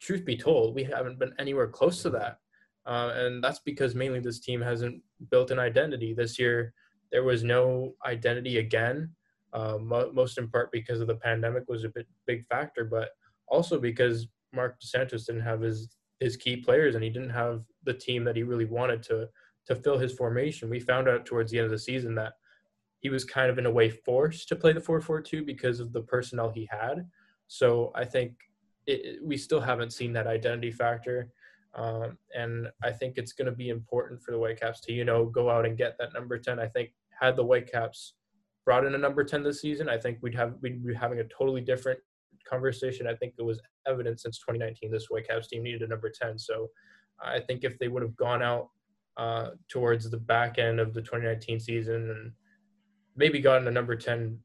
[0.00, 2.38] truth be told, we haven't been anywhere close to that,
[2.86, 6.74] uh, and that's because mainly this team hasn't built an identity this year.
[7.10, 9.14] There was no identity again,
[9.52, 13.10] uh, mo- most in part because of the pandemic was a bit big factor, but
[13.48, 15.88] also because Marc Dos Santos didn't have his
[16.20, 19.28] his key players and he didn't have the team that he really wanted to
[19.66, 20.70] to fill his formation.
[20.70, 22.34] We found out towards the end of the season that
[23.00, 26.02] he was kind of in a way forced to play the 4-4-2 because of the
[26.02, 27.06] personnel he had.
[27.48, 28.34] So I think
[28.86, 31.32] it, we still haven't seen that identity factor.
[31.74, 35.26] Um, and I think it's going to be important for the Whitecaps to, you know,
[35.26, 36.58] go out and get that number 10.
[36.58, 36.90] I think
[37.20, 38.14] had the Whitecaps
[38.64, 41.24] brought in a number 10 this season, I think we'd have, we'd be having a
[41.24, 41.98] totally different
[42.48, 43.06] conversation.
[43.06, 46.38] I think it was evident since 2019 this Whitecaps team needed a number 10.
[46.38, 46.68] So
[47.20, 48.68] I think if they would have gone out
[49.16, 52.32] uh, towards the back end of the 2019 season and
[53.16, 54.38] maybe gotten a number 10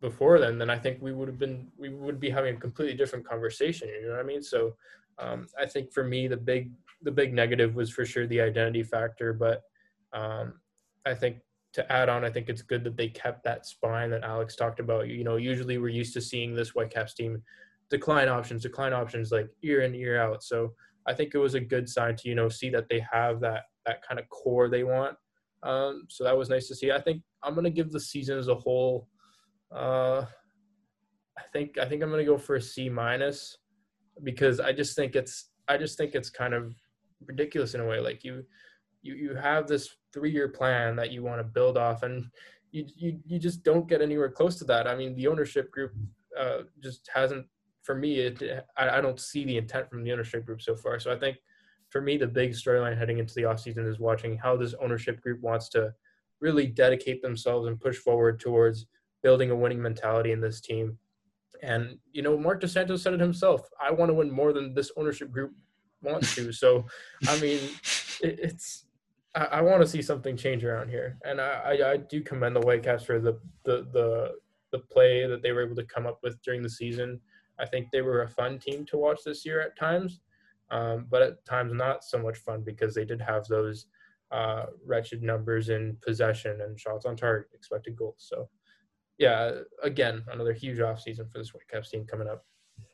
[0.00, 2.96] before then, then I think we would have been we would be having a completely
[2.96, 3.88] different conversation.
[3.88, 4.42] You know what I mean?
[4.42, 4.76] So
[5.18, 6.72] um, I think for me the big
[7.02, 9.62] the big negative was for sure the identity factor, but
[10.12, 10.54] um,
[11.06, 11.38] I think
[11.72, 14.80] to add on, I think it's good that they kept that spine that Alex talked
[14.80, 15.08] about.
[15.08, 17.42] You know, usually we're used to seeing this Whitecaps team
[17.90, 20.42] decline options, decline options like year in year out.
[20.42, 20.72] So
[21.06, 23.64] I think it was a good sign to you know see that they have that
[23.86, 25.16] that kind of core they want.
[25.62, 26.90] Um, so that was nice to see.
[26.90, 29.08] I think I'm gonna give the season as a whole.
[29.74, 30.26] Uh,
[31.38, 33.58] I think I think I'm gonna go for a C minus
[34.22, 36.74] because I just think it's I just think it's kind of
[37.26, 38.00] ridiculous in a way.
[38.00, 38.44] Like you
[39.02, 42.26] you you have this three year plan that you want to build off, and
[42.70, 44.86] you you you just don't get anywhere close to that.
[44.86, 45.92] I mean, the ownership group
[46.38, 47.46] uh, just hasn't.
[47.82, 51.00] For me, it I, I don't see the intent from the ownership group so far.
[51.00, 51.38] So I think
[51.90, 55.40] for me, the big storyline heading into the offseason is watching how this ownership group
[55.40, 55.92] wants to
[56.40, 58.86] really dedicate themselves and push forward towards
[59.22, 60.98] building a winning mentality in this team.
[61.62, 63.68] And you know, Marc Dos Santos said it himself.
[63.80, 65.52] I want to win more than this ownership group
[66.02, 66.52] wants to.
[66.52, 66.86] So,
[67.28, 67.60] I mean,
[68.22, 68.84] it, it's
[69.34, 72.56] I, I want to see something change around here, and I, I, I do commend
[72.56, 74.32] the Whitecaps for the, the the
[74.72, 77.20] the play that they were able to come up with during the season.
[77.58, 80.20] I think they were a fun team to watch this year at times,
[80.70, 83.86] um, but at times not so much fun because they did have those
[84.32, 88.16] uh, wretched numbers in possession and shots on target, expected goals.
[88.18, 88.48] So,
[89.18, 89.52] yeah,
[89.82, 92.46] again, another huge offseason for this Whitecaps team coming up.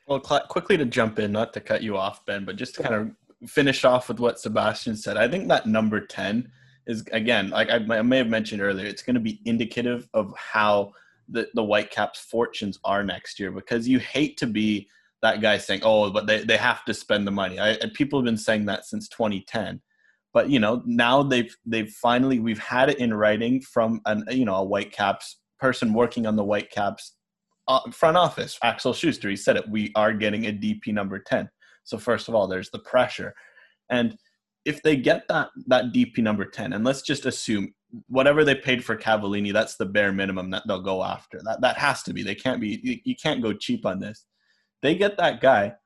[0.08, 2.94] Well, quickly to jump in, not to cut you off, Ben, but just to kind
[2.94, 3.10] of
[3.46, 6.50] finish off with what Sebastian said, I think that number 10
[6.86, 10.34] is, again, like I, I may have mentioned earlier, it's going to be indicative of
[10.36, 10.92] how
[11.28, 14.88] the, the Whitecaps' fortunes are next year because you hate to be
[15.22, 17.60] that guy saying, oh, but they, they have to spend the money.
[17.60, 19.80] I, people have been saying that since 2010.
[20.32, 24.44] But you know now they've they've finally we've had it in writing from an you
[24.44, 27.14] know a Whitecaps person working on the Whitecaps
[27.66, 29.30] uh, front office, Axel Schuster.
[29.30, 29.68] He said it.
[29.68, 31.48] We are getting a DP number ten.
[31.88, 33.34] So first of all, there's the pressure,
[33.88, 34.18] and
[34.66, 37.72] if they get that that DP number ten, and let's just assume
[38.08, 41.40] whatever they paid for Cavallini, that's the bare minimum that they'll go after.
[41.44, 42.22] That that has to be.
[42.22, 43.00] They can't be.
[43.04, 44.26] You, can't go cheap on this.
[44.82, 45.76] They get that guy.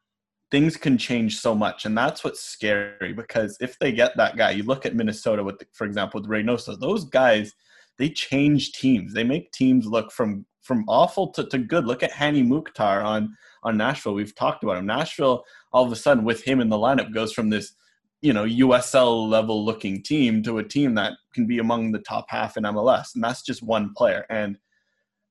[0.50, 3.12] Things can change so much, and that's what's scary.
[3.12, 6.76] Because if they get that guy, you look at Minnesota with, for example, with Reynoso.
[6.76, 7.55] Those guys,
[7.96, 9.14] they change teams.
[9.14, 11.86] They make teams look from from awful to, to good.
[11.86, 14.14] Look at Hany Mukhtar on on Nashville.
[14.14, 14.86] We've talked about him.
[14.86, 17.75] Nashville all of a sudden with him in the lineup goes from this
[18.20, 22.27] you know USL level looking team to a team that can be among the top
[22.29, 24.59] half in MLS and that's just one player and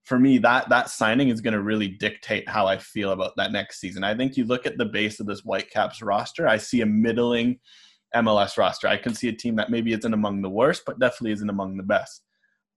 [0.04, 3.52] for me that that signing is going to really dictate how I feel about that
[3.52, 4.04] next season.
[4.04, 7.60] I think you look at the base of this Whitecaps roster, I see a middling
[8.16, 8.88] MLS roster.
[8.88, 11.78] I can see a team that maybe isn't among the worst but definitely isn't among
[11.78, 12.24] the best.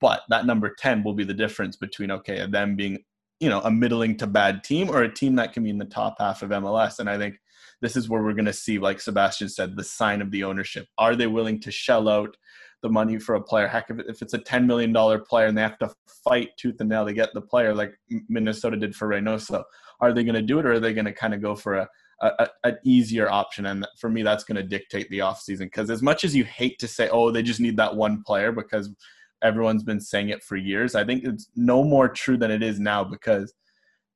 [0.01, 2.99] But that number 10 will be the difference between okay, them being
[3.41, 5.85] you know a middling to bad team or a team that can be in the
[5.87, 7.37] top half of MLS and I think
[7.85, 10.89] this is where we're going to see, like Sebastian said, the sign of the ownership.
[10.97, 12.35] Are they willing to shell out
[12.83, 13.69] the money for a player?
[13.69, 14.95] Heck, if, it's a $10 million
[15.29, 15.93] player and they have to
[16.25, 17.93] fight tooth and nail to get the player, like
[18.31, 19.65] Minnesota did for Reynoso,
[20.01, 21.75] are they going to do it or are they going to kind of go for
[21.75, 21.89] a,
[22.23, 23.67] a, an easier option?
[23.67, 25.67] And for me, that's going to dictate the offseason.
[25.67, 28.51] Because as much as you hate to say, oh, they just need that one player
[28.51, 28.95] because
[29.43, 32.81] everyone's been saying it for years, I think it's no more true than it is
[32.81, 33.53] now because–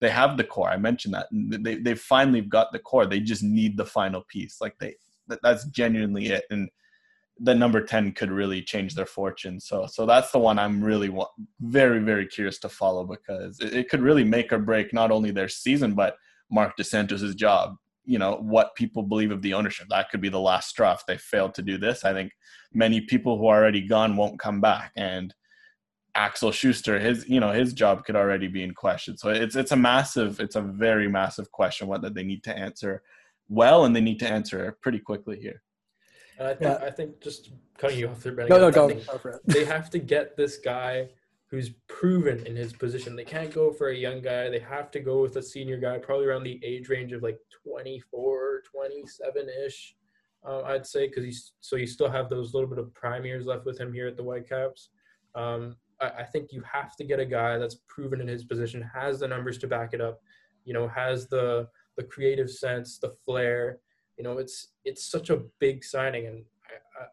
[0.01, 0.71] they have the core.
[0.71, 3.07] I mentioned that they they finally got the core.
[3.07, 4.61] They just need the final piece.
[4.61, 4.95] Like they
[5.43, 6.45] that's genuinely it.
[6.51, 6.69] And
[7.41, 9.61] the number 10 could really change their fortune.
[9.61, 11.15] So so that's the one I'm really
[11.61, 15.31] very very curious to follow because it, it could really make or break not only
[15.31, 16.17] their season but
[16.51, 17.77] Marc Dos Santos's job.
[18.05, 19.89] You know what people believe of the ownership.
[19.91, 22.05] That could be the last straw if they fail to do this.
[22.05, 22.33] I think
[22.73, 25.35] many people who are already gone won't come back and
[26.19, 29.17] Axel Schuster, his you know his job could already be in question.
[29.17, 32.57] So it's it's a massive, it's a very massive question what that they need to
[32.57, 33.03] answer
[33.49, 35.63] well and they need to answer pretty quickly here.
[36.39, 36.87] And I think yeah.
[36.87, 38.93] I think just cutting you off there, Benny, no, no, go.
[39.47, 41.09] they have to get this guy
[41.47, 43.17] who's proven in his position.
[43.17, 44.51] They can't go for a young guy.
[44.51, 47.39] They have to go with a senior guy, probably around the age range of like
[47.65, 49.95] 24, 27 ish.
[50.47, 53.47] Uh, I'd say because he's so you still have those little bit of prime years
[53.47, 54.91] left with him here at the Whitecaps.
[55.35, 59.21] Um, I, think you have to get a guy that's proven in his position, has
[59.21, 60.21] the numbers to back it up,
[60.65, 63.81] you know, has the the creative sense, the flair.
[64.17, 66.45] You know, it's it's such a big signing, and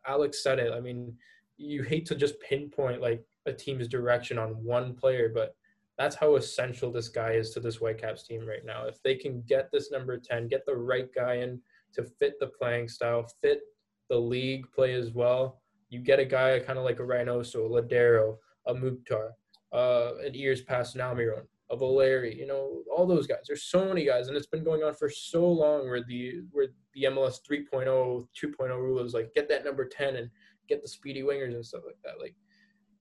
[0.08, 0.72] Alex said it.
[0.74, 1.18] I mean,
[1.58, 5.56] you hate to just pinpoint like a team's direction on one player, but
[5.98, 8.86] That's how essential this guy is to this Whitecaps team right now.
[8.86, 11.62] If they can get this number 10, get the right guy in
[11.94, 13.62] to fit the playing style, fit
[14.10, 17.82] the league play as well, you get a guy kind of like a Reynoso, a
[17.82, 19.32] Lodeiro, a Mukhtar,
[19.74, 23.45] uh, an ears past Namiron, a Valeri, you know, all those guys.
[23.47, 26.68] There's so many guys, and it's been going on for so long where the where
[26.93, 30.30] the MLS 3.0, 2.0 rule is like get that number 10 and
[30.68, 32.22] get the speedy wingers and stuff like that.
[32.22, 32.36] Like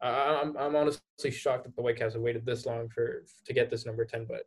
[0.00, 3.86] I'm I'm honestly shocked that the Whitecaps have waited this long for to get this
[3.86, 4.42] number 10, but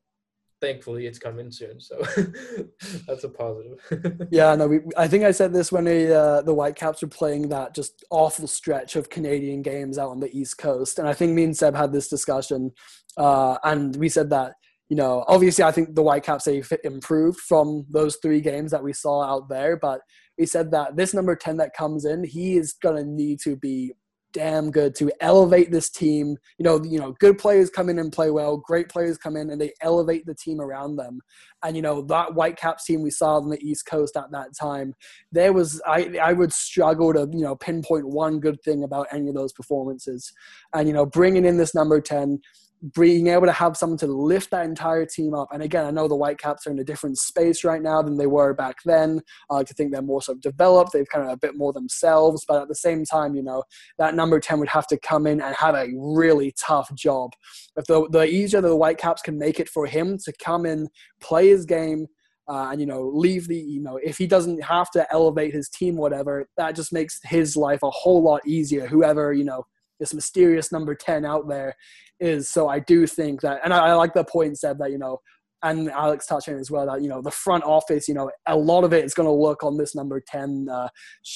[0.61, 1.95] thankfully it's coming soon so
[3.07, 4.27] that's a positive.
[4.31, 7.49] Yeah no we, i think i said this when the uh, the whitecaps were playing
[7.49, 11.33] that just awful stretch of canadian games out on the east coast and i think
[11.33, 12.71] me and seb had this discussion
[13.17, 14.53] uh, and we said that
[14.89, 18.93] you know obviously i think the whitecaps have improved from those three games that we
[18.93, 20.01] saw out there but
[20.37, 23.55] we said that this number 10 that comes in he is going to need to
[23.55, 23.93] be
[24.33, 26.37] damn good to elevate this team.
[26.57, 29.49] You know, you know, good players come in and play well, great players come in
[29.49, 31.19] and they elevate the team around them.
[31.63, 34.93] And you know, that Whitecaps team we saw on the East Coast at that time,
[35.31, 39.29] there was I I would struggle to, you know, pinpoint one good thing about any
[39.29, 40.31] of those performances.
[40.73, 42.39] And you know, bringing in this number 10
[42.93, 45.47] being able to have someone to lift that entire team up.
[45.51, 48.27] And again, I know the Whitecaps are in a different space right now than they
[48.27, 49.21] were back then.
[49.49, 50.93] I like to think they're more sort of developed.
[50.93, 52.45] They've kind of a bit more themselves.
[52.47, 53.63] But at the same time, you know,
[53.97, 57.31] that number 10 would have to come in and have a really tough job.
[57.75, 60.87] If the, the easier the Whitecaps can make it for him to come in,
[61.19, 62.07] play his game,
[62.47, 65.67] uh, and you know leave the you know if he doesn't have to elevate his
[65.67, 69.65] team whatever that just makes his life a whole lot easier whoever you know
[69.99, 71.75] this mysterious number 10 out there
[72.19, 72.49] is.
[72.49, 75.19] So I do think that, and I, I like the point said that, you know,
[75.63, 78.55] and Alex touched on as well that you know the front office, you know, a
[78.55, 80.67] lot of it is going to look on this number ten.
[80.71, 80.87] Uh,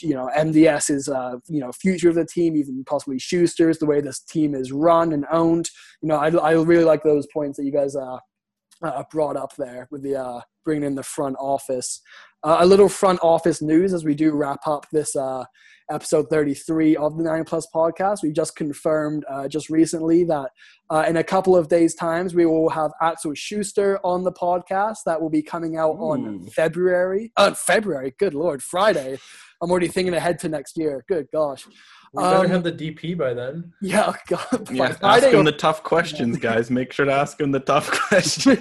[0.01, 3.85] you know, MDS is uh, you know future of the team, even possibly Schuster's the
[3.85, 5.69] way this team is run and owned.
[6.01, 8.17] You know, I, I really like those points that you guys uh,
[8.83, 12.01] uh brought up there with the uh, bringing in the front office.
[12.43, 15.43] Uh, a little front office news as we do wrap up this uh,
[15.91, 18.19] episode 33 of the 9 Plus podcast.
[18.23, 20.51] We just confirmed uh, just recently that
[20.89, 24.99] uh, in a couple of days' times, we will have Axel Schuster on the podcast.
[25.05, 26.11] That will be coming out Ooh.
[26.11, 27.31] on February.
[27.37, 29.17] Uh, February, good lord, Friday.
[29.61, 31.05] I'm already thinking ahead to next year.
[31.07, 31.65] Good gosh.
[32.13, 33.71] We better um, have the DP by then.
[33.81, 34.69] Yeah, God.
[34.69, 36.69] Yeah, ask him the tough questions, guys.
[36.69, 38.59] Make sure to ask him the tough questions.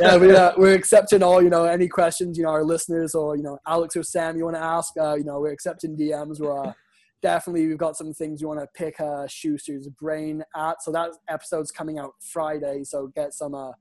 [0.00, 3.36] yeah, we, uh, we're accepting all you know any questions you know our listeners or
[3.36, 4.94] you know Alex or Sam you want to ask.
[4.98, 6.40] Uh, you know we're accepting DMs.
[6.40, 6.72] We're uh,
[7.20, 10.82] definitely we've got some things you want to pick uh, Schuster's brain at.
[10.82, 12.84] So that episode's coming out Friday.
[12.84, 13.72] So get some uh,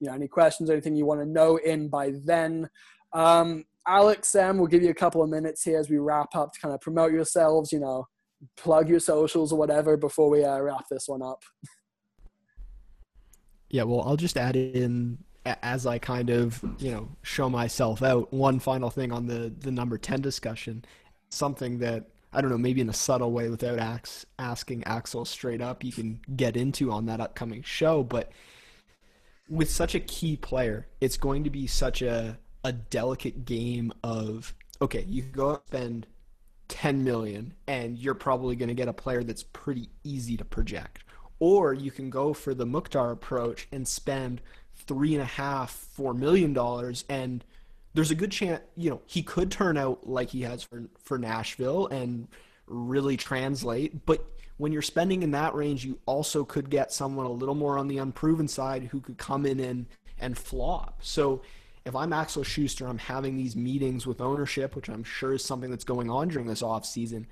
[0.00, 2.70] you know any questions or anything you want to know in by then.
[3.12, 6.52] Um, Alex, Sam, we'll give you a couple of minutes here as we wrap up
[6.52, 8.06] to kind of promote yourselves, you know,
[8.56, 11.42] plug your socials or whatever before we uh, wrap this one up.
[13.70, 18.32] Yeah, well, I'll just add in as I kind of, you know, show myself out.
[18.32, 20.84] One final thing on the the number 10 discussion,
[21.30, 25.62] something that I don't know, maybe in a subtle way without ax- asking Axel straight
[25.62, 28.30] up, you can get into on that upcoming show, but
[29.48, 34.54] with such a key player, it's going to be such a a delicate game of
[34.82, 36.06] okay, you go and spend
[36.68, 41.02] 10 million and you're probably going to get a player that's pretty easy to project.
[41.40, 44.42] Or you can go for the Mukhtar approach and spend
[44.74, 47.42] three and a half, four million dollars and
[47.94, 51.18] there's a good chance, you know, he could turn out like he has for for
[51.18, 52.28] Nashville and
[52.66, 54.24] really translate, but
[54.58, 57.88] when you're spending in that range, you also could get someone a little more on
[57.88, 59.86] the unproven side who could come in and
[60.20, 60.98] and flop.
[61.00, 61.42] So
[61.88, 65.70] if I'm Axel Schuster, I'm having these meetings with ownership, which I'm sure is something
[65.70, 67.26] that's going on during this off season.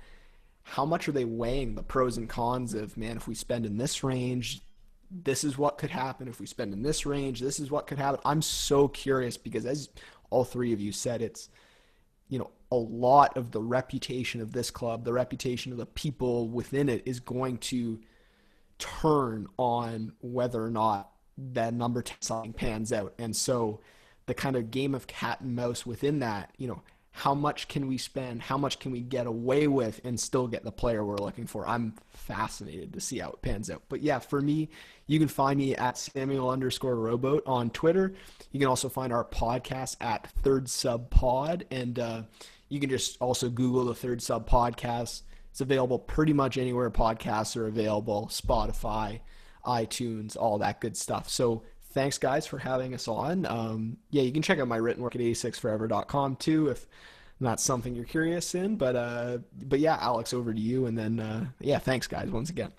[0.63, 3.17] How much are they weighing the pros and cons of man?
[3.17, 4.61] If we spend in this range,
[5.11, 6.27] this is what could happen.
[6.27, 8.19] If we spend in this range, this is what could happen.
[8.25, 9.89] I'm so curious because, as
[10.31, 11.49] all three of you said, it's
[12.27, 16.49] you know a lot of the reputation of this club, the reputation of the people
[16.49, 17.99] within it, is going to
[18.79, 23.13] turn on whether or not that number 10 signing pans out.
[23.19, 23.81] And so
[24.27, 26.83] the kind of game of cat and mouse within that, you know,
[27.17, 28.43] how much can we spend?
[28.43, 31.67] How much can we get away with and still get the player we're looking for?
[31.67, 33.81] I'm fascinated to see how it pans out.
[33.89, 34.69] But yeah, for me,
[35.07, 38.13] you can find me at Samuel underscore rowboat on Twitter.
[38.51, 41.65] You can also find our podcast at Third Sub Pod.
[41.71, 42.21] And uh,
[42.69, 45.23] you can just also Google the Third Sub Podcast.
[45.49, 49.21] It's available pretty much anywhere podcasts are available Spotify,
[49.65, 51.29] iTunes, all that good stuff.
[51.29, 53.45] So thanks guys for having us on.
[53.45, 56.87] Um, yeah, you can check out my written work at 86forever.com too if
[57.39, 58.75] that's something you're curious in.
[58.75, 62.49] But uh, but yeah, Alex, over to you, and then uh, yeah, thanks guys once
[62.49, 62.71] again.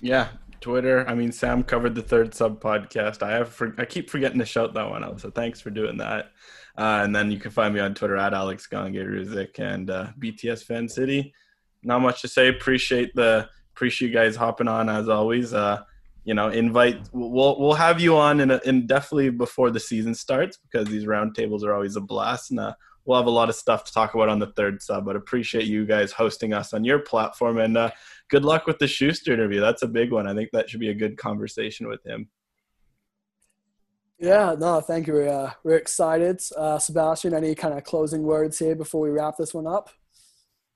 [0.00, 0.28] Yeah,
[0.60, 1.08] Twitter.
[1.08, 3.22] I mean, Sam covered the third sub podcast.
[3.22, 5.20] I have for, I keep forgetting to shout that one out.
[5.20, 6.32] So thanks for doing that.
[6.76, 10.08] Uh, and then you can find me on Twitter at Alex Gange Ruzik and uh,
[10.18, 11.32] BTS Fan City.
[11.82, 12.48] Not much to say.
[12.48, 15.54] Appreciate the appreciate you guys hopping on as always.
[15.54, 15.82] Uh,
[16.26, 20.12] you know, invite we'll we'll have you on in, a, in definitely before the season
[20.12, 22.74] starts because these roundtables are always a blast and uh,
[23.04, 25.04] we'll have a lot of stuff to talk about on the third sub.
[25.04, 27.90] But appreciate you guys hosting us on your platform and uh,
[28.28, 29.60] good luck with the Schuster interview.
[29.60, 30.26] That's a big one.
[30.26, 32.28] I think that should be a good conversation with him.
[34.18, 35.12] Yeah, no, thank you.
[35.12, 36.40] We're, uh, we're excited.
[36.56, 39.90] Uh, Sebastian, any kind of closing words here before we wrap this one up?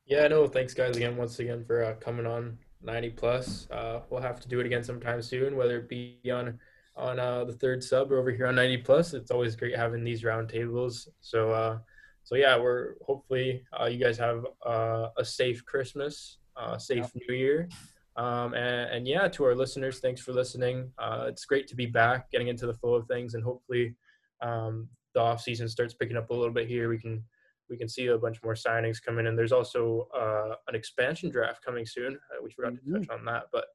[0.07, 3.69] Yeah, no, thanks guys again once again for uh, coming on 90 plus.
[3.71, 6.59] Uh, we'll have to do it again sometime soon, whether it be on
[6.97, 9.15] on uh, the third sub or over here on 90 plus.
[9.15, 11.09] It's always great having these roundtables.
[11.21, 11.79] So uh,
[12.25, 17.23] so yeah, we're hopefully uh, you guys have uh, a safe Christmas, uh, safe yeah.
[17.29, 17.69] New Year.
[18.17, 20.91] Um, and, and, yeah, to our listeners, thanks for listening.
[20.99, 23.95] Uh, it's great to be back, getting into the flow of things, and hopefully
[24.43, 26.89] um, the off season starts picking up a little bit here.
[26.89, 27.25] We can
[27.71, 29.37] we can see a bunch more signings coming in.
[29.37, 32.15] There's also uh, an expansion draft coming soon.
[32.15, 32.95] Uh, we forgot mm-hmm.
[32.95, 33.67] to touch on that, but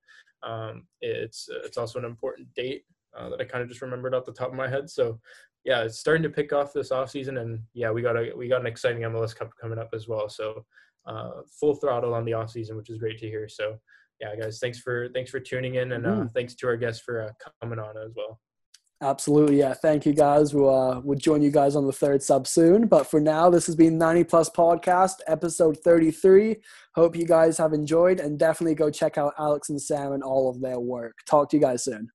[0.43, 2.83] um, it's it's also an important date
[3.17, 4.89] uh, that I kind of just remembered off the top of my head.
[4.89, 5.19] So
[5.63, 8.47] yeah, it's starting to pick off this off season, and yeah, we got a we
[8.47, 10.29] got an exciting MLS Cup coming up as well.
[10.29, 10.65] So
[11.05, 13.47] uh, full throttle on the off season, which is great to hear.
[13.47, 13.79] So
[14.19, 16.27] yeah, guys, thanks for thanks for tuning in, and uh, mm-hmm.
[16.35, 17.31] thanks to our guests for uh,
[17.61, 18.39] coming on as well.
[19.05, 19.75] Absolutely, yeah.
[19.75, 20.55] Thank you, guys.
[20.55, 22.87] We'll uh, we'll join you guys on the third sub soon.
[22.87, 26.55] But for now, this has been 90 Plus Podcast, episode 33.
[26.95, 30.49] Hope you guys have enjoyed, and definitely go check out Alex and Sam and all
[30.49, 31.19] of their work.
[31.27, 32.09] Talk to you guys soon.